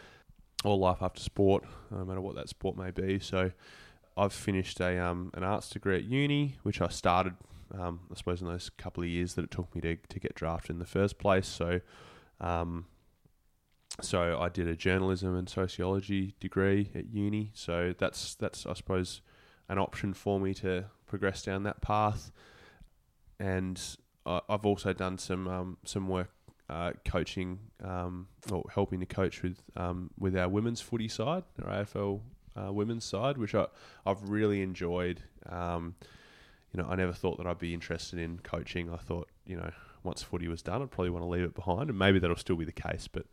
[0.65, 3.19] or life after sport, no matter what that sport may be.
[3.21, 3.53] So,
[4.17, 7.35] I've finished a um, an arts degree at uni, which I started,
[7.79, 10.35] um, I suppose, in those couple of years that it took me to to get
[10.35, 11.47] drafted in the first place.
[11.47, 11.81] So,
[12.41, 12.87] um,
[14.01, 17.51] so I did a journalism and sociology degree at uni.
[17.55, 19.21] So that's that's I suppose
[19.69, 22.31] an option for me to progress down that path.
[23.41, 23.81] And
[24.25, 26.31] I, I've also done some um, some work
[26.71, 31.85] uh, coaching um, or helping to coach with um, with our women's footy side, our
[31.85, 32.21] AFL
[32.57, 33.67] uh, women's side, which I
[34.07, 35.23] I've really enjoyed.
[35.49, 35.95] Um,
[36.73, 38.93] you know, I never thought that I'd be interested in coaching.
[38.93, 39.71] I thought, you know,
[40.03, 42.57] once footy was done, I'd probably want to leave it behind, and maybe that'll still
[42.57, 43.09] be the case.
[43.09, 43.25] But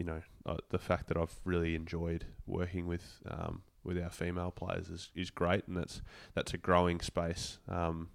[0.00, 4.50] you know, uh, the fact that I've really enjoyed working with um, with our female
[4.50, 6.00] players is, is great, and that's
[6.34, 7.58] that's a growing space.
[7.68, 8.08] Um,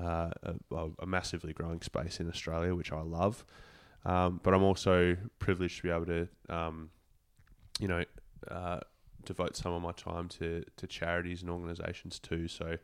[0.00, 3.44] uh, a, a massively growing space in Australia, which I love.
[4.04, 6.90] Um, but I'm also privileged to be able to, um,
[7.80, 8.04] you know,
[8.48, 8.80] uh,
[9.26, 12.48] devote some of my time to, to charities and organisations too.
[12.48, 12.78] So,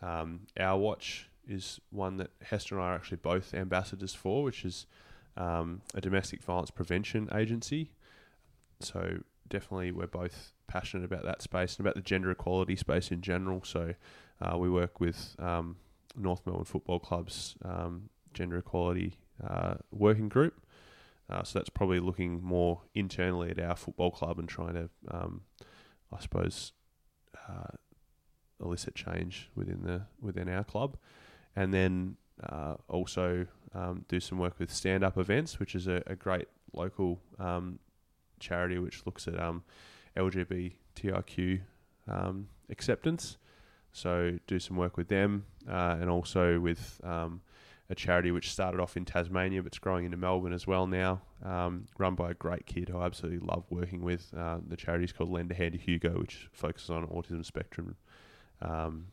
[0.00, 4.64] um, Our Watch is one that Hester and I are actually both ambassadors for, which
[4.64, 4.86] is
[5.36, 7.92] um, a domestic violence prevention agency.
[8.80, 9.18] So,
[9.48, 13.62] definitely, we're both passionate about that space and about the gender equality space in general.
[13.64, 13.94] So,
[14.40, 15.76] uh, we work with um,
[16.16, 20.60] North Melbourne Football Club's um, gender equality uh, working group.
[21.28, 25.40] Uh, so that's probably looking more internally at our football club and trying to, um,
[26.12, 26.72] I suppose,
[27.48, 27.76] uh,
[28.60, 30.96] elicit change within the within our club,
[31.56, 36.02] and then uh, also um, do some work with Stand Up Events, which is a,
[36.06, 37.78] a great local um,
[38.40, 39.62] charity which looks at um,
[40.16, 41.60] LGBTIQ
[42.08, 43.38] um, acceptance.
[43.92, 47.42] So do some work with them, uh, and also with um,
[47.90, 51.22] a charity which started off in Tasmania but it's growing into Melbourne as well now,
[51.44, 54.32] um, run by a great kid who I absolutely love working with.
[54.36, 57.96] Uh, the charity is called Lend a Hand to Hugo, which focuses on autism spectrum.
[58.62, 59.06] Um,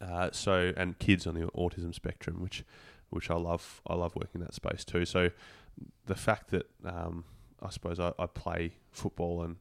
[0.00, 2.64] uh, so and kids on the autism spectrum, which
[3.14, 3.80] which I love.
[3.86, 5.04] I love working in that space too.
[5.04, 5.30] So
[6.06, 7.24] the fact that um,
[7.62, 9.56] I suppose I, I play football and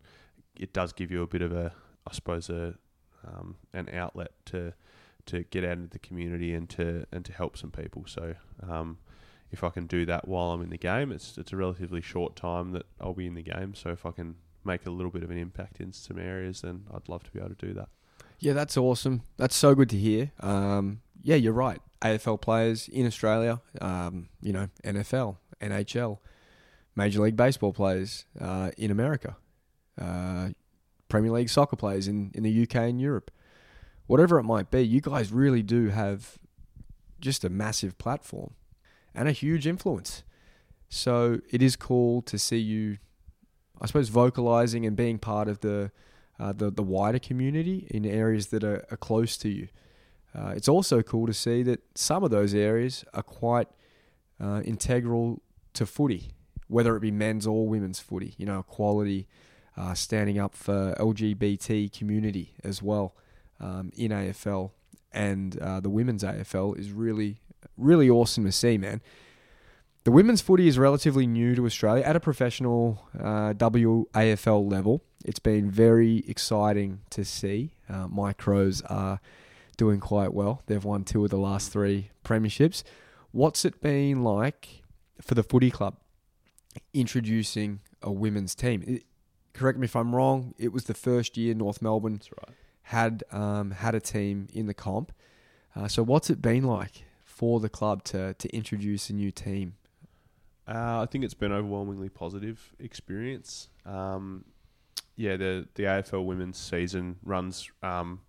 [0.55, 1.73] it does give you a bit of a,
[2.05, 2.75] I suppose a
[3.25, 4.73] um, an outlet to
[5.25, 8.03] to get out into the community and to and to help some people.
[8.07, 8.35] So
[8.67, 8.97] um,
[9.51, 12.35] if I can do that while I'm in the game, it's it's a relatively short
[12.35, 13.73] time that I'll be in the game.
[13.75, 14.35] So if I can
[14.65, 17.39] make a little bit of an impact in some areas, then I'd love to be
[17.39, 17.89] able to do that.
[18.39, 19.21] Yeah, that's awesome.
[19.37, 20.31] That's so good to hear.
[20.39, 21.81] Um, yeah, you're right.
[22.03, 26.19] AFL players in Australia, um, you know, NFL, NHL,
[26.95, 29.37] Major League Baseball players uh, in America,
[29.99, 30.49] uh,
[31.07, 33.31] Premier League soccer players in, in the UK and Europe.
[34.07, 36.37] Whatever it might be, you guys really do have
[37.21, 38.53] just a massive platform
[39.15, 40.23] and a huge influence.
[40.89, 42.97] So it is cool to see you,
[43.81, 45.91] I suppose, vocalizing and being part of the
[46.39, 49.69] uh, the the wider community in areas that are, are close to you.
[50.35, 53.67] Uh, it's also cool to see that some of those areas are quite
[54.41, 55.41] uh, integral
[55.73, 56.31] to footy,
[56.67, 58.33] whether it be men's or women's footy.
[58.37, 59.27] You know, equality,
[59.77, 63.15] uh, standing up for LGBT community as well
[63.59, 64.71] um, in AFL,
[65.11, 67.41] and uh, the women's AFL is really,
[67.77, 69.01] really awesome to see, man.
[70.03, 75.01] The women's footy is relatively new to Australia at a professional uh, WAFL level.
[75.23, 77.75] It's been very exciting to see.
[77.87, 79.21] Uh, my Crows are
[79.77, 80.61] doing quite well.
[80.65, 82.83] They've won two of the last three premierships.
[83.31, 84.83] What's it been like
[85.21, 85.97] for the footy club
[86.93, 88.83] introducing a women's team?
[88.85, 89.03] It,
[89.53, 90.53] correct me if I'm wrong.
[90.57, 92.55] It was the first year North Melbourne right.
[92.83, 95.11] had um, had a team in the comp.
[95.75, 99.75] Uh, so what's it been like for the club to to introduce a new team?
[100.67, 103.69] Uh, I think it's been overwhelmingly positive experience.
[103.85, 104.45] Um,
[105.15, 108.21] yeah, the the AFL women's season runs um,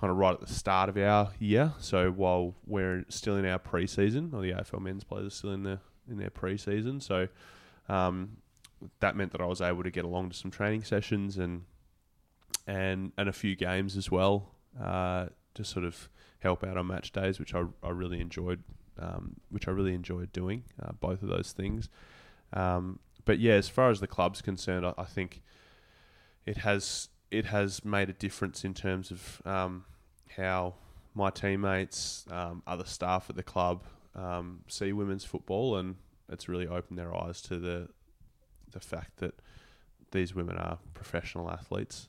[0.00, 1.72] kind of right at the start of our year.
[1.78, 5.64] So while we're still in our pre-season, or the AFL men's players are still in
[5.64, 7.28] the in their pre-season, so
[7.88, 8.38] um,
[9.00, 11.64] that meant that I was able to get along to some training sessions and
[12.66, 16.08] and and a few games as well uh, to sort of
[16.40, 18.62] help out on match days, which I, I really enjoyed,
[18.98, 21.88] um, which I really enjoyed doing uh, both of those things.
[22.52, 25.42] Um, but yeah, as far as the club's concerned, I, I think
[26.46, 29.84] it has it has made a difference in terms of um,
[30.36, 30.74] how
[31.14, 35.96] my teammates, um, other staff at the club, um, see women's football, and
[36.28, 37.88] it's really opened their eyes to the
[38.70, 39.34] the fact that
[40.10, 42.08] these women are professional athletes.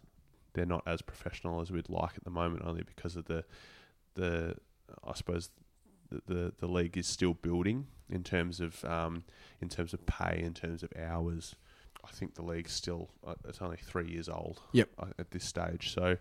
[0.53, 3.45] They're not as professional as we'd like at the moment, only because of the
[4.15, 4.55] the
[5.03, 5.49] I suppose
[6.09, 9.24] the the, the league is still building in terms of um,
[9.61, 11.55] in terms of pay, in terms of hours.
[12.06, 14.62] I think the league's still uh, it's only three years old.
[14.74, 14.89] Yep.
[15.00, 16.18] uh, At this stage, so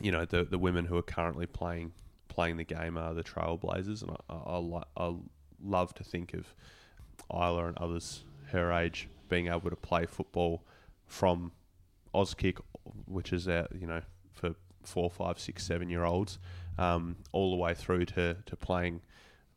[0.00, 1.92] you know the the women who are currently playing
[2.28, 5.14] playing the game are the trailblazers, and I I, I, I
[5.62, 6.54] love to think of
[7.32, 10.62] Isla and others her age being able to play football
[11.06, 11.52] from
[12.14, 12.58] Auskick,
[13.06, 14.02] which is our you know
[14.32, 16.38] for four, five, six, seven year olds,
[16.78, 19.00] um, all the way through to to playing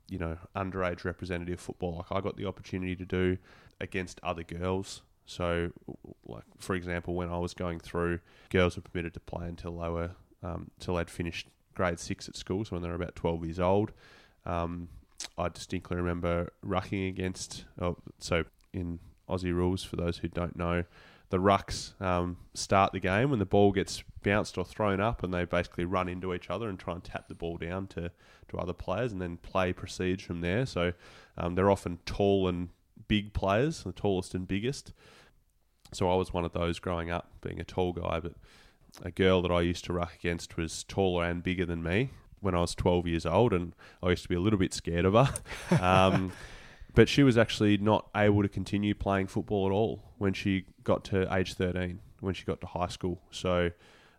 [0.09, 3.37] you know underage representative football like I got the opportunity to do
[3.83, 5.03] against other girls.
[5.25, 5.71] So,
[6.25, 8.19] like for example, when I was going through,
[8.49, 10.11] girls were permitted to play until they were
[10.41, 12.65] um, until they'd finished grade six at school.
[12.65, 13.91] So when they were about twelve years old,
[14.45, 14.89] um,
[15.37, 17.65] I distinctly remember rucking against.
[17.79, 20.83] Oh, so in Aussie rules, for those who don't know,
[21.29, 25.33] the rucks um, start the game when the ball gets bounced or thrown up, and
[25.33, 28.11] they basically run into each other and try and tap the ball down to,
[28.49, 30.65] to other players, and then play proceeds from there.
[30.65, 30.93] So
[31.37, 32.69] um, they're often tall and
[33.07, 34.93] big players, the tallest and biggest.
[35.91, 38.33] So I was one of those growing up, being a tall guy, but
[39.01, 42.53] a girl that I used to ruck against was taller and bigger than me when
[42.55, 45.13] I was 12 years old, and I used to be a little bit scared of
[45.13, 45.33] her.
[45.81, 46.31] Um,
[46.95, 51.03] but she was actually not able to continue playing football at all when she got
[51.05, 53.19] to age 13, when she got to high school.
[53.31, 53.71] So,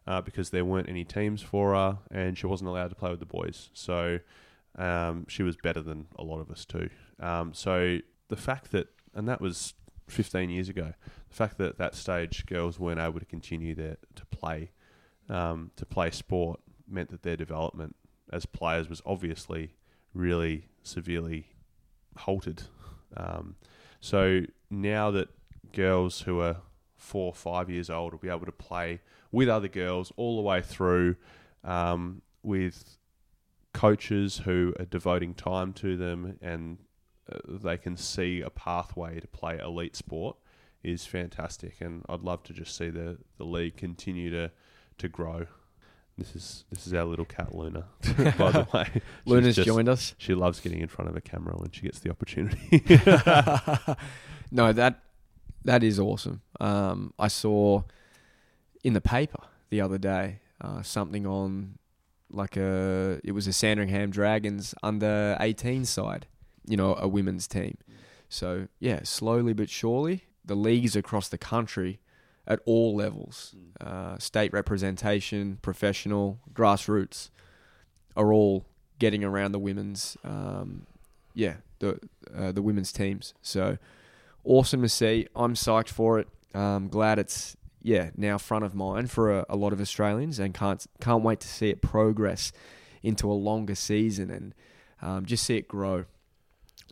[0.07, 3.20] uh, because there weren't any teams for her, and she wasn't allowed to play with
[3.20, 3.70] the boys.
[3.74, 4.18] So,
[4.76, 6.91] um, she was better than a lot of us too.
[7.20, 7.99] Um, so,
[8.29, 9.75] the fact that, and that was
[10.09, 10.93] 15 years ago,
[11.29, 14.70] the fact that at that stage girls weren't able to continue their, to play,
[15.29, 17.97] um, to play sport meant that their development
[18.33, 19.75] as players was obviously
[20.12, 21.49] really severely
[22.18, 22.62] halted.
[23.16, 23.57] Um,
[24.01, 25.29] so now that
[25.72, 26.59] girls who are
[26.97, 29.01] four, or five years old will be able to play
[29.33, 31.16] with other girls all the way through
[31.64, 32.99] um, with
[33.72, 36.79] coaches who are devoting time to them and
[37.49, 40.37] they can see a pathway to play elite sport
[40.83, 41.81] is fantastic.
[41.81, 44.51] And I'd love to just see the, the league continue to,
[44.99, 45.47] to grow.
[46.16, 47.87] This is this is our little cat Luna,
[48.39, 49.03] by the way.
[49.25, 50.14] Luna's just- joined us.
[50.16, 52.85] She loves getting in front of a camera when she gets the opportunity.
[54.53, 55.01] no, that
[55.64, 56.43] that is awesome.
[56.61, 57.83] Um, I saw
[58.85, 61.79] in the paper the other day uh, something on
[62.31, 66.27] like a it was a Sandringham Dragons under 18 side,
[66.67, 67.77] you know, a women's team.
[68.29, 72.01] So yeah, slowly but surely, the leagues across the country
[72.47, 77.31] at all levels, uh, state representation, professional, grassroots,
[78.17, 78.67] are all
[78.99, 80.87] getting around the women's, um,
[81.35, 81.99] yeah, the
[82.37, 83.35] uh, the women's teams.
[83.43, 83.79] So
[84.45, 85.27] awesome to see.
[85.35, 86.29] I'm psyched for it.
[86.55, 90.55] Um, glad it's yeah now front of mind for a, a lot of Australians, and
[90.55, 92.53] can't can't wait to see it progress
[93.03, 94.55] into a longer season and
[95.03, 96.07] um, just see it grow.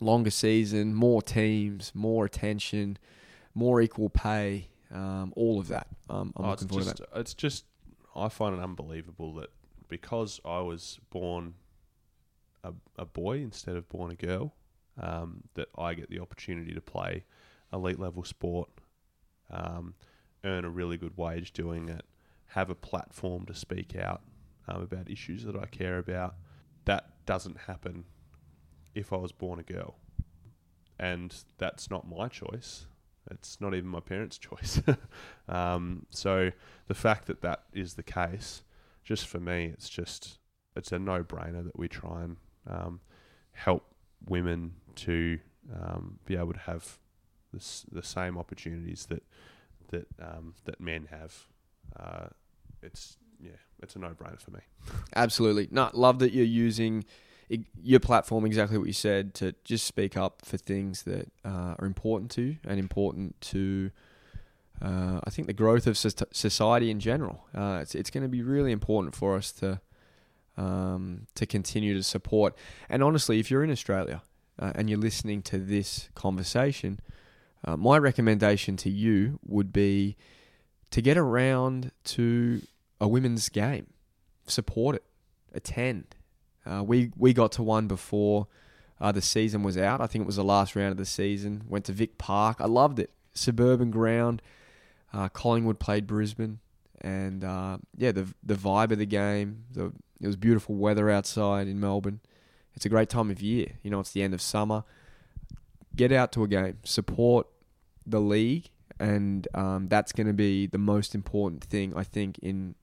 [0.00, 2.98] Longer season, more teams, more attention,
[3.54, 5.86] more equal pay, um, all of that.
[6.10, 7.20] Um, I'm Oh, looking it's forward just, to that.
[7.20, 7.64] It's just,
[8.16, 9.50] I find it unbelievable that
[9.88, 11.54] because I was born
[12.64, 14.54] a, a boy instead of born a girl,
[15.00, 17.24] um, that I get the opportunity to play
[17.72, 18.68] elite level sport,
[19.50, 19.94] um,
[20.44, 22.04] earn a really good wage doing it,
[22.48, 24.22] have a platform to speak out
[24.68, 26.34] um, about issues that I care about.
[26.84, 28.04] That doesn't happen
[28.94, 29.96] if I was born a girl,
[30.98, 32.86] and that's not my choice.
[33.30, 34.82] It's not even my parents' choice.
[35.48, 36.50] um, so
[36.88, 38.62] the fact that that is the case,
[39.04, 40.38] just for me, it's just
[40.74, 42.36] it's a no-brainer that we try and
[42.66, 43.00] um,
[43.52, 43.84] help
[44.26, 45.38] women to
[45.72, 46.98] um, be able to have
[47.52, 47.62] the,
[47.92, 49.22] the same opportunities that
[49.88, 51.34] that um, that men have.
[51.98, 52.26] Uh,
[52.82, 53.50] it's yeah,
[53.82, 54.60] it's a no-brainer for me.
[55.16, 55.68] Absolutely.
[55.70, 57.04] No, love that you're using
[57.82, 61.86] your platform exactly what you said to just speak up for things that uh, are
[61.86, 63.90] important to you and important to
[64.80, 67.46] uh, I think the growth of society in general.
[67.54, 69.80] Uh, it's it's going to be really important for us to
[70.56, 72.56] um, to continue to support.
[72.88, 74.22] And honestly, if you're in Australia
[74.58, 77.00] uh, and you're listening to this conversation,
[77.64, 80.16] uh, my recommendation to you would be
[80.90, 82.62] to get around to
[83.00, 83.86] a women's game,
[84.46, 85.04] support it,
[85.54, 86.16] attend.
[86.64, 88.46] Uh, we we got to one before
[89.00, 90.00] uh, the season was out.
[90.00, 91.64] I think it was the last round of the season.
[91.68, 92.58] Went to Vic Park.
[92.60, 93.10] I loved it.
[93.34, 94.42] Suburban ground.
[95.12, 96.60] Uh, Collingwood played Brisbane,
[97.00, 99.64] and uh, yeah, the the vibe of the game.
[99.72, 102.20] The it was beautiful weather outside in Melbourne.
[102.74, 103.72] It's a great time of year.
[103.82, 104.84] You know, it's the end of summer.
[105.94, 106.78] Get out to a game.
[106.84, 107.48] Support
[108.06, 112.76] the league, and um, that's going to be the most important thing I think in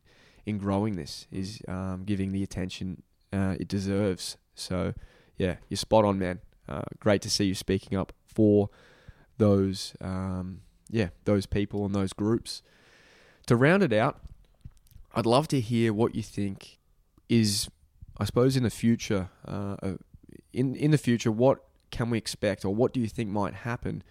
[0.46, 4.38] in growing this is um, giving the attention uh, it deserves.
[4.56, 4.94] So,
[5.38, 6.40] yeah, you're spot on, man.
[6.68, 8.70] Uh, great to see you speaking up for
[9.38, 12.62] those, um, yeah, those people and those groups.
[13.48, 14.20] To round it out,
[15.16, 16.78] I'd love to hear what you think
[17.28, 17.70] is,
[18.18, 19.30] I suppose, in the future.
[19.48, 19.94] Uh,
[20.54, 24.04] in in the future, what can we expect, or what do you think might happen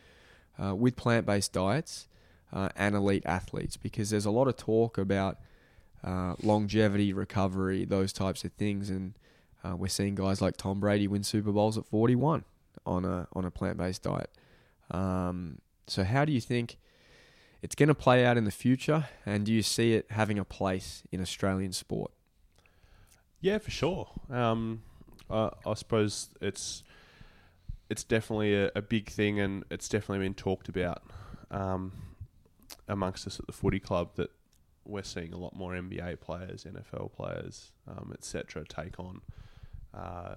[0.60, 2.08] uh, with plant based diets
[2.52, 3.76] uh, and elite athletes?
[3.76, 5.38] Because there's a lot of talk about
[6.04, 9.14] uh, longevity, recovery, those types of things, and
[9.64, 12.44] uh, we're seeing guys like Tom Brady win Super Bowls at 41
[12.86, 14.30] on a on a plant based diet.
[14.90, 16.78] Um, so, how do you think
[17.62, 20.44] it's going to play out in the future, and do you see it having a
[20.44, 22.12] place in Australian sport?
[23.40, 24.08] Yeah, for sure.
[24.30, 24.82] Um,
[25.30, 26.82] I, I suppose it's
[27.90, 31.02] it's definitely a, a, big thing, and it's definitely been talked about
[31.50, 31.92] um,
[32.86, 34.30] amongst us at the footy club that
[34.88, 39.20] we're seeing a lot more NBA players, NFL players, um, etc., take on
[39.94, 40.36] uh,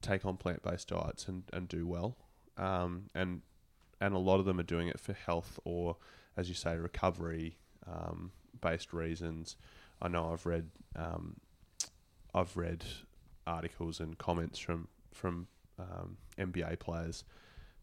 [0.00, 2.16] take on plant based diets and, and do well,
[2.56, 3.42] um, and
[4.00, 5.96] and a lot of them are doing it for health or,
[6.36, 9.56] as you say, recovery um, based reasons.
[10.00, 11.36] I know I've read um,
[12.34, 12.84] I've read
[13.46, 15.46] articles and comments from from
[16.38, 17.24] NBA um, players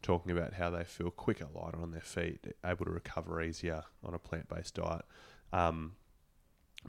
[0.01, 4.13] talking about how they feel quicker, lighter on their feet, able to recover easier on
[4.13, 5.03] a plant based diet.
[5.51, 5.93] Um,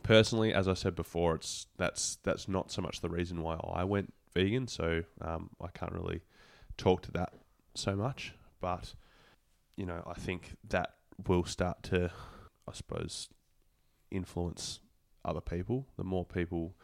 [0.02, 3.84] personally, as I said before, it's that's that's not so much the reason why I
[3.84, 6.22] went vegan, so um, I can't really
[6.76, 7.32] talk to that
[7.74, 8.34] so much.
[8.60, 8.94] But
[9.76, 10.94] you know, I think that
[11.26, 12.10] will start to,
[12.68, 13.28] I suppose,
[14.10, 14.80] influence
[15.24, 15.86] other people.
[15.96, 16.74] The more people,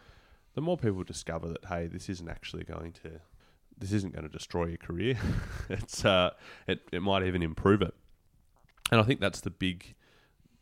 [0.54, 3.20] the more people discover that hey, this isn't actually going to,
[3.78, 5.18] this isn't going to destroy your career.
[5.68, 6.30] it's uh,
[6.66, 7.94] it it might even improve it.
[8.90, 9.94] And I think that's the big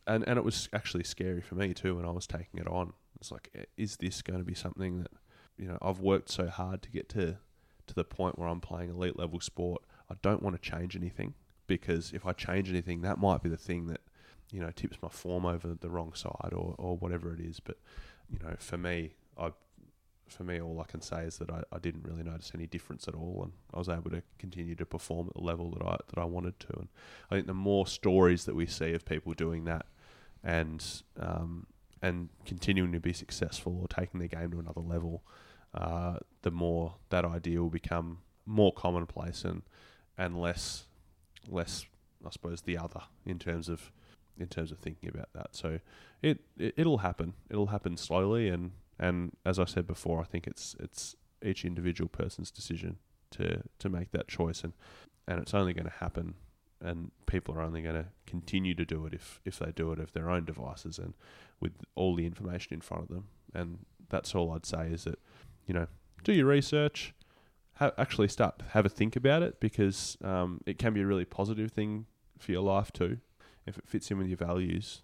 [0.07, 2.93] and and it was actually scary for me too when I was taking it on.
[3.21, 5.11] It's like, is this going to be something that
[5.57, 7.39] you know I've worked so hard to get to
[7.87, 9.83] to the point where I'm playing elite level sport.
[10.11, 11.35] I don't want to change anything
[11.67, 14.01] because if I change anything, that might be the thing that
[14.51, 17.61] you know tips my form over the wrong side or or whatever it is.
[17.61, 17.79] But
[18.29, 19.53] you know, for me, I
[20.29, 23.07] for me, all I can say is that I, I didn't really notice any difference
[23.09, 25.97] at all, and I was able to continue to perform at the level that I
[26.09, 26.79] that I wanted to.
[26.79, 26.89] And
[27.31, 29.87] I think the more stories that we see of people doing that,
[30.45, 31.66] and um,
[32.03, 35.22] and continuing to be successful or taking their game to another level,
[35.75, 39.62] uh, the more that idea will become more commonplace and
[40.18, 40.84] and less
[41.49, 41.87] less
[42.25, 43.91] I suppose the other in terms of
[44.38, 45.57] in terms of thinking about that.
[45.57, 45.80] So
[46.21, 47.34] it, it it'll happen.
[47.49, 52.08] It'll happen slowly and and as I said before, I think it's it's each individual
[52.08, 52.99] person's decision
[53.33, 54.75] to to make that choice and
[55.26, 56.34] and it's only going to happen
[56.85, 59.99] and people are only going to continue to do it if if they do it
[59.99, 61.15] of their own devices and
[61.61, 63.29] with all the information in front of them.
[63.55, 65.19] And that's all I'd say is that
[65.67, 65.87] you know
[66.23, 67.15] do your research,
[67.75, 71.25] ha- actually start have a think about it because um, it can be a really
[71.25, 72.07] positive thing
[72.39, 73.19] for your life too
[73.67, 75.03] if it fits in with your values.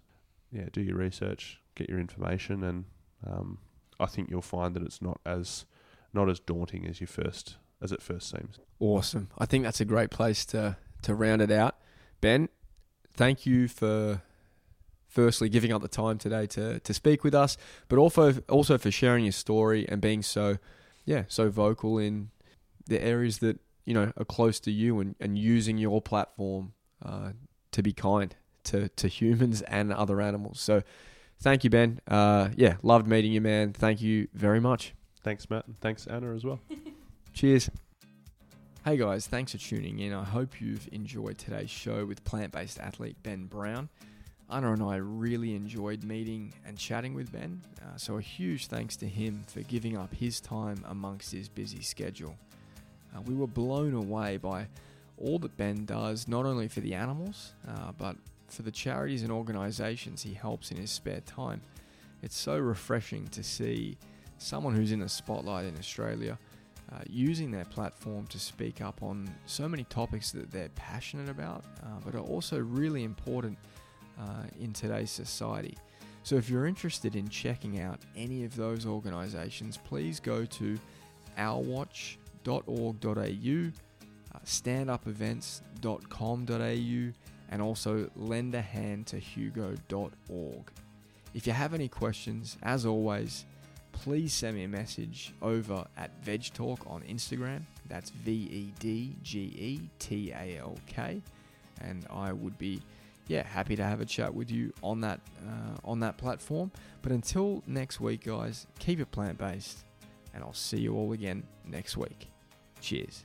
[0.51, 2.85] Yeah, do your research, get your information, and
[3.25, 3.59] um,
[3.99, 5.65] I think you'll find that it's not as
[6.13, 8.59] not as daunting as you first as it first seems.
[8.79, 9.29] Awesome.
[9.37, 11.77] I think that's a great place to to round it out.
[12.19, 12.49] Ben,
[13.13, 14.21] thank you for
[15.07, 17.57] firstly giving up the time today to to speak with us,
[17.89, 20.57] but also also for sharing your story and being so
[21.05, 22.29] yeah so vocal in
[22.87, 26.73] the areas that you know are close to you and, and using your platform
[27.05, 27.31] uh,
[27.71, 30.59] to be kind to to humans and other animals.
[30.59, 30.83] So
[31.39, 31.99] thank you, Ben.
[32.07, 33.73] Uh, yeah, loved meeting you, man.
[33.73, 34.93] Thank you very much.
[35.23, 36.59] Thanks, Matt, and thanks, Anna, as well.
[37.33, 37.69] Cheers.
[38.83, 40.11] Hey guys, thanks for tuning in.
[40.11, 43.89] I hope you've enjoyed today's show with plant based athlete Ben Brown.
[44.49, 48.95] Anna and I really enjoyed meeting and chatting with Ben, uh, so a huge thanks
[48.95, 52.35] to him for giving up his time amongst his busy schedule.
[53.15, 54.65] Uh, we were blown away by
[55.15, 58.15] all that Ben does, not only for the animals, uh, but
[58.47, 61.61] for the charities and organisations he helps in his spare time.
[62.23, 63.99] It's so refreshing to see
[64.39, 66.39] someone who's in the spotlight in Australia
[66.93, 71.63] uh, using their platform to speak up on so many topics that they're passionate about,
[71.83, 73.57] uh, but are also really important
[74.19, 75.77] uh, in today's society.
[76.23, 80.77] So, if you're interested in checking out any of those organisations, please go to
[81.37, 83.71] ourwatch.org.au,
[84.33, 87.13] uh, standupevents.com.au,
[87.49, 90.71] and also lend a hand to hugo.org.
[91.33, 93.45] If you have any questions, as always,
[93.91, 97.61] please send me a message over at VedgeTalk on Instagram.
[97.87, 101.21] That's V E D G E T A L K,
[101.81, 102.81] and I would be
[103.27, 106.71] yeah happy to have a chat with you on that uh, on that platform.
[107.01, 109.85] But until next week, guys, keep it plant based,
[110.33, 112.29] and I'll see you all again next week.
[112.81, 113.23] Cheers.